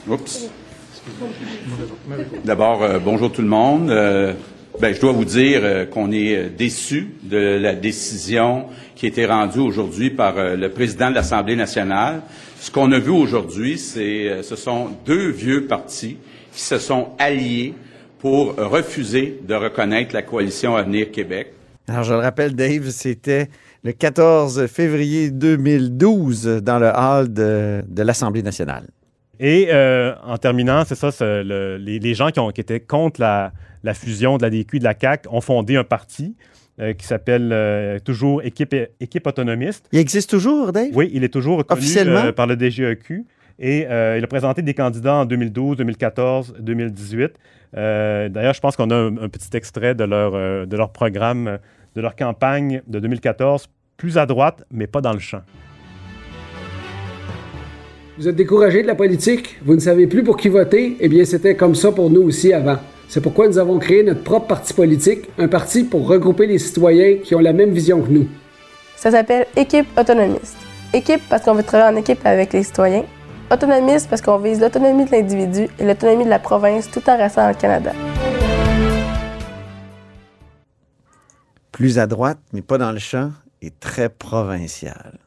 Oups. 0.07 0.49
D'abord, 2.45 2.83
euh, 2.83 2.99
bonjour 2.99 3.31
tout 3.31 3.41
le 3.41 3.47
monde. 3.47 3.89
Euh, 3.89 4.33
ben, 4.79 4.93
je 4.93 5.01
dois 5.01 5.11
vous 5.11 5.25
dire 5.25 5.61
euh, 5.63 5.85
qu'on 5.85 6.11
est 6.11 6.49
déçu 6.49 7.15
de 7.23 7.37
la 7.37 7.73
décision 7.73 8.65
qui 8.95 9.07
a 9.07 9.09
été 9.09 9.25
rendue 9.25 9.59
aujourd'hui 9.59 10.11
par 10.11 10.37
euh, 10.37 10.55
le 10.55 10.69
président 10.69 11.09
de 11.09 11.15
l'Assemblée 11.15 11.55
nationale. 11.55 12.21
Ce 12.59 12.69
qu'on 12.69 12.91
a 12.91 12.99
vu 12.99 13.09
aujourd'hui, 13.09 13.79
c'est 13.79 14.27
euh, 14.27 14.43
ce 14.43 14.55
sont 14.55 14.91
deux 15.03 15.29
vieux 15.29 15.65
partis 15.65 16.17
qui 16.51 16.61
se 16.61 16.77
sont 16.77 17.09
alliés 17.17 17.73
pour 18.19 18.55
refuser 18.55 19.39
de 19.47 19.55
reconnaître 19.55 20.13
la 20.13 20.21
coalition 20.21 20.75
Avenir 20.75 21.09
Québec. 21.11 21.53
Alors, 21.87 22.03
je 22.03 22.13
le 22.13 22.19
rappelle, 22.19 22.53
Dave, 22.53 22.89
c'était 22.89 23.47
le 23.83 23.91
14 23.91 24.67
février 24.67 25.29
2012 25.31 26.61
dans 26.63 26.79
le 26.79 26.87
hall 26.87 27.31
de, 27.33 27.83
de 27.87 28.01
l'Assemblée 28.03 28.43
nationale. 28.43 28.87
Et 29.39 29.67
euh, 29.71 30.13
en 30.23 30.37
terminant, 30.37 30.83
c'est 30.85 30.95
ça, 30.95 31.09
le- 31.21 31.77
les, 31.77 31.99
les 31.99 32.13
gens 32.15 32.29
qui, 32.31 32.39
ont, 32.39 32.49
qui 32.51 32.61
étaient 32.61 32.79
contre 32.79 33.21
la, 33.21 33.51
la 33.83 33.93
fusion 33.93 34.37
de 34.37 34.43
la 34.43 34.49
DQ 34.49 34.77
et 34.77 34.79
de 34.79 34.83
la 34.83 34.95
CAQ 34.99 35.29
ont 35.31 35.41
fondé 35.41 35.75
un 35.75 35.83
parti 35.83 36.35
euh, 36.79 36.93
qui 36.93 37.05
s'appelle 37.05 37.49
euh, 37.53 37.99
toujours 37.99 38.41
Équipe, 38.43 38.75
Équipe 38.99 39.27
autonomiste. 39.27 39.87
Il 39.91 39.99
existe 39.99 40.29
toujours, 40.31 40.71
Dave? 40.71 40.89
Oui, 40.93 41.11
il 41.13 41.23
est 41.23 41.29
toujours 41.33 41.59
reconnu 41.59 41.79
Officiellement? 41.79 42.31
par 42.33 42.47
le 42.47 42.55
DGEQ. 42.55 43.25
Et 43.59 43.87
euh, 43.89 44.15
il 44.17 44.23
a 44.23 44.27
présenté 44.27 44.61
des 44.61 44.73
candidats 44.75 45.15
en 45.15 45.25
2012, 45.25 45.77
2014, 45.77 46.55
2018. 46.59 47.31
Euh, 47.75 48.29
D'ailleurs, 48.29 48.53
je 48.53 48.59
pense 48.59 48.75
qu'on 48.75 48.89
a 48.91 48.95
un, 48.95 49.17
un 49.17 49.29
petit 49.29 49.55
extrait 49.55 49.93
de 49.95 50.03
leur, 50.03 50.33
euh, 50.35 50.65
de 50.67 50.77
leur 50.77 50.91
programme, 50.91 51.57
de 51.97 52.01
leur 52.03 52.15
campagne 52.15 52.83
de 52.85 52.99
2014, 52.99 53.67
plus 53.97 54.19
à 54.19 54.27
droite, 54.27 54.63
mais 54.71 54.85
pas 54.85 55.01
dans 55.01 55.13
le 55.13 55.19
champ. 55.19 55.41
Vous 58.19 58.27
êtes 58.27 58.35
découragé 58.35 58.83
de 58.83 58.87
la 58.87 58.93
politique, 58.93 59.57
vous 59.65 59.73
ne 59.73 59.79
savez 59.79 60.05
plus 60.05 60.23
pour 60.23 60.37
qui 60.37 60.47
voter, 60.47 60.95
eh 60.99 61.09
bien 61.09 61.25
c'était 61.25 61.55
comme 61.55 61.73
ça 61.73 61.91
pour 61.91 62.11
nous 62.11 62.21
aussi 62.21 62.53
avant. 62.53 62.77
C'est 63.07 63.21
pourquoi 63.21 63.47
nous 63.47 63.57
avons 63.57 63.79
créé 63.79 64.03
notre 64.03 64.21
propre 64.21 64.45
parti 64.45 64.75
politique, 64.75 65.27
un 65.39 65.47
parti 65.47 65.83
pour 65.83 66.07
regrouper 66.07 66.45
les 66.45 66.59
citoyens 66.59 67.17
qui 67.23 67.33
ont 67.33 67.39
la 67.39 67.53
même 67.53 67.71
vision 67.71 67.99
que 68.03 68.11
nous. 68.11 68.27
Ça 68.95 69.09
s'appelle 69.09 69.47
équipe 69.55 69.87
autonomiste. 69.99 70.57
Équipe 70.93 71.21
parce 71.29 71.43
qu'on 71.43 71.55
veut 71.55 71.63
travailler 71.63 71.95
en 71.95 71.99
équipe 71.99 72.23
avec 72.25 72.53
les 72.53 72.61
citoyens. 72.61 73.05
Autonomiste 73.51 74.07
parce 74.07 74.21
qu'on 74.21 74.37
vise 74.37 74.61
l'autonomie 74.61 75.05
de 75.05 75.11
l'individu 75.11 75.67
et 75.79 75.83
l'autonomie 75.83 76.25
de 76.25 76.29
la 76.29 76.39
province 76.39 76.91
tout 76.91 77.01
en 77.09 77.17
restant 77.17 77.49
au 77.49 77.55
Canada. 77.55 77.91
Plus 81.77 81.99
à 81.99 82.07
droite, 82.07 82.39
mais 82.53 82.63
pas 82.63 82.79
dans 82.79 82.91
le 82.91 82.97
champ, 82.97 83.31
et 83.61 83.69
très 83.69 84.09
provincial. 84.09 85.19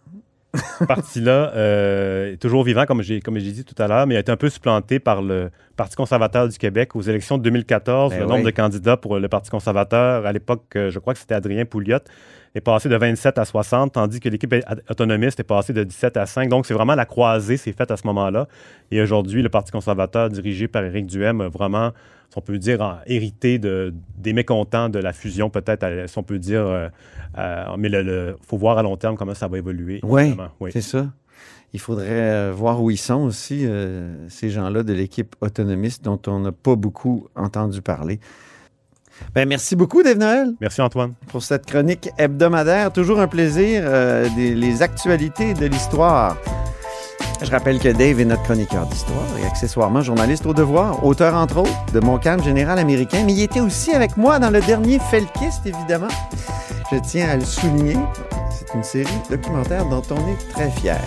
Ce 0.81 0.85
parti-là 0.85 1.53
euh, 1.55 2.33
est 2.33 2.39
toujours 2.39 2.65
vivant, 2.65 2.87
comme 2.87 3.03
j'ai, 3.03 3.21
comme 3.21 3.39
j'ai 3.39 3.53
dit 3.53 3.65
tout 3.65 3.81
à 3.81 3.87
l'heure, 3.87 4.05
mais 4.09 4.17
a 4.17 4.19
été 4.19 4.33
un 4.33 4.37
peu 4.37 4.51
supplanté 4.51 4.99
par 4.99 5.23
le 5.23 5.51
Parti 5.77 5.95
conservateur 5.95 6.49
du 6.49 6.59
Québec 6.59 6.97
aux 6.97 7.03
élections 7.03 7.39
de 7.39 7.45
2014. 7.45 8.11
Ben 8.11 8.19
le 8.19 8.25
oui. 8.25 8.31
nombre 8.33 8.45
de 8.45 8.51
candidats 8.51 8.97
pour 8.97 9.21
le 9.21 9.29
Parti 9.29 9.49
conservateur, 9.49 10.27
à 10.27 10.33
l'époque, 10.33 10.65
euh, 10.75 10.91
je 10.91 10.99
crois 10.99 11.15
que 11.15 11.21
c'était 11.21 11.37
Adrien 11.37 11.65
Pouliot, 11.67 12.01
est 12.57 12.61
passé 12.61 12.89
de 12.89 12.97
27 12.97 13.39
à 13.39 13.45
60, 13.45 13.93
tandis 13.93 14.19
que 14.19 14.29
l'équipe 14.29 14.53
autonomiste 14.89 15.39
est 15.39 15.45
passée 15.45 15.73
de 15.73 15.85
17 15.85 16.17
à 16.17 16.27
5. 16.27 16.49
Donc, 16.49 16.67
c'est 16.67 16.75
vraiment 16.75 16.97
la 16.97 17.07
croisée, 17.07 17.59
c'est 17.59 17.73
faite 17.73 17.93
à 17.93 17.97
ce 17.97 18.05
moment-là. 18.09 18.49
Et 18.91 19.01
aujourd'hui, 19.01 19.41
le 19.41 19.51
Parti 19.51 19.71
conservateur, 19.71 20.29
dirigé 20.31 20.67
par 20.67 20.83
Éric 20.83 21.07
Duhem, 21.07 21.43
a 21.43 21.49
vraiment, 21.49 21.93
si 22.31 22.39
on 22.39 22.41
peut 22.41 22.59
dire, 22.59 23.01
hérité 23.07 23.59
de, 23.59 23.93
des 24.17 24.33
mécontents 24.33 24.89
de 24.89 24.99
la 24.99 25.13
fusion, 25.13 25.51
peut-être, 25.51 26.09
si 26.09 26.17
on 26.17 26.23
peut 26.23 26.39
dire. 26.39 26.63
euh, 26.65 26.89
euh, 27.39 27.65
mais 27.77 27.89
il 27.89 28.35
faut 28.47 28.57
voir 28.57 28.79
à 28.79 28.83
long 28.83 28.97
terme 28.97 29.17
comment 29.17 29.35
ça 29.35 29.49
va 29.49 29.59
évoluer. 29.59 30.01
Ouais. 30.03 30.35
Oui, 30.61 30.71
c'est 30.73 30.81
ça. 30.81 31.07
Il 31.73 31.79
faudrait 31.81 32.07
euh, 32.11 32.53
voir 32.55 32.83
où 32.83 32.91
ils 32.91 32.97
sont 32.99 33.21
aussi, 33.23 33.65
euh, 33.65 34.29
ces 34.29 34.51
gens-là 34.51 34.83
de 34.83 34.93
l'équipe 34.93 35.37
autonomiste 35.41 36.05
dont 36.05 36.21
on 36.27 36.41
n'a 36.41 36.51
pas 36.53 36.75
beaucoup 36.75 37.29
entendu 37.37 37.83
parler. 37.83 38.19
Ben, 39.35 39.47
merci 39.49 39.77
beaucoup, 39.77 40.03
Dave 40.03 40.19
Noël. 40.19 40.55
Merci, 40.61 40.81
Antoine. 40.81 41.13
Pour 41.29 41.43
cette 41.43 41.67
chronique 41.67 42.09
hebdomadaire. 42.19 42.93
Toujours 42.93 43.21
un 43.21 43.29
plaisir, 43.29 43.83
euh, 43.85 44.29
des, 44.35 44.55
les 44.55 44.83
actualités 44.83 45.55
de 45.55 45.67
l'histoire. 45.67 46.37
Je 47.43 47.51
rappelle 47.51 47.79
que 47.79 47.89
Dave 47.89 48.21
est 48.21 48.25
notre 48.25 48.43
chroniqueur 48.43 48.87
d'histoire 48.87 49.27
et 49.41 49.47
accessoirement 49.47 50.03
journaliste 50.03 50.47
au 50.47 50.55
devoir, 50.55 51.05
auteur 51.05 51.35
entre 51.35 51.59
autres 51.59 51.93
de 51.93 52.01
Mon 52.01 52.19
calme 52.19 52.43
général 52.43 52.79
américain, 52.79 53.23
mais 53.25 53.33
il 53.33 53.43
était 53.43 53.61
aussi 53.61 53.93
avec 53.93 54.17
moi 54.17 54.39
dans 54.39 54.51
le 54.51 54.61
dernier 54.61 54.99
Felkist, 55.11 55.65
évidemment. 55.65 56.09
Je 56.93 56.99
tiens 56.99 57.29
à 57.31 57.37
le 57.37 57.45
souligner. 57.45 57.97
C'est 58.51 58.75
une 58.75 58.85
série 58.85 59.09
documentaire 59.31 59.87
dont 59.87 60.03
on 60.11 60.17
est 60.17 60.53
très 60.53 60.71
fier. 60.71 61.01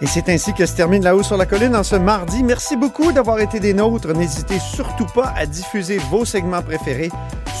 Et 0.00 0.06
c'est 0.06 0.28
ainsi 0.28 0.52
que 0.52 0.66
se 0.66 0.74
termine 0.74 1.02
La 1.02 1.14
Haut 1.14 1.22
sur 1.22 1.36
la 1.36 1.46
Colline 1.46 1.76
en 1.76 1.82
ce 1.82 1.96
mardi. 1.96 2.42
Merci 2.42 2.76
beaucoup 2.76 3.12
d'avoir 3.12 3.38
été 3.38 3.60
des 3.60 3.74
nôtres. 3.74 4.12
N'hésitez 4.12 4.58
surtout 4.58 5.06
pas 5.06 5.32
à 5.36 5.46
diffuser 5.46 5.98
vos 6.10 6.24
segments 6.24 6.62
préférés 6.62 7.10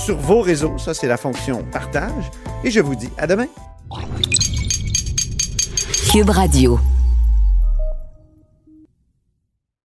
sur 0.04 0.16
vos 0.16 0.40
réseaux. 0.40 0.76
Ça, 0.78 0.94
c'est 0.94 1.06
la 1.06 1.16
fonction 1.16 1.62
partage. 1.72 2.30
Et 2.64 2.70
je 2.70 2.80
vous 2.80 2.96
dis 2.96 3.10
à 3.18 3.26
demain. 3.26 3.46
Cube 6.10 6.30
Radio. 6.30 6.78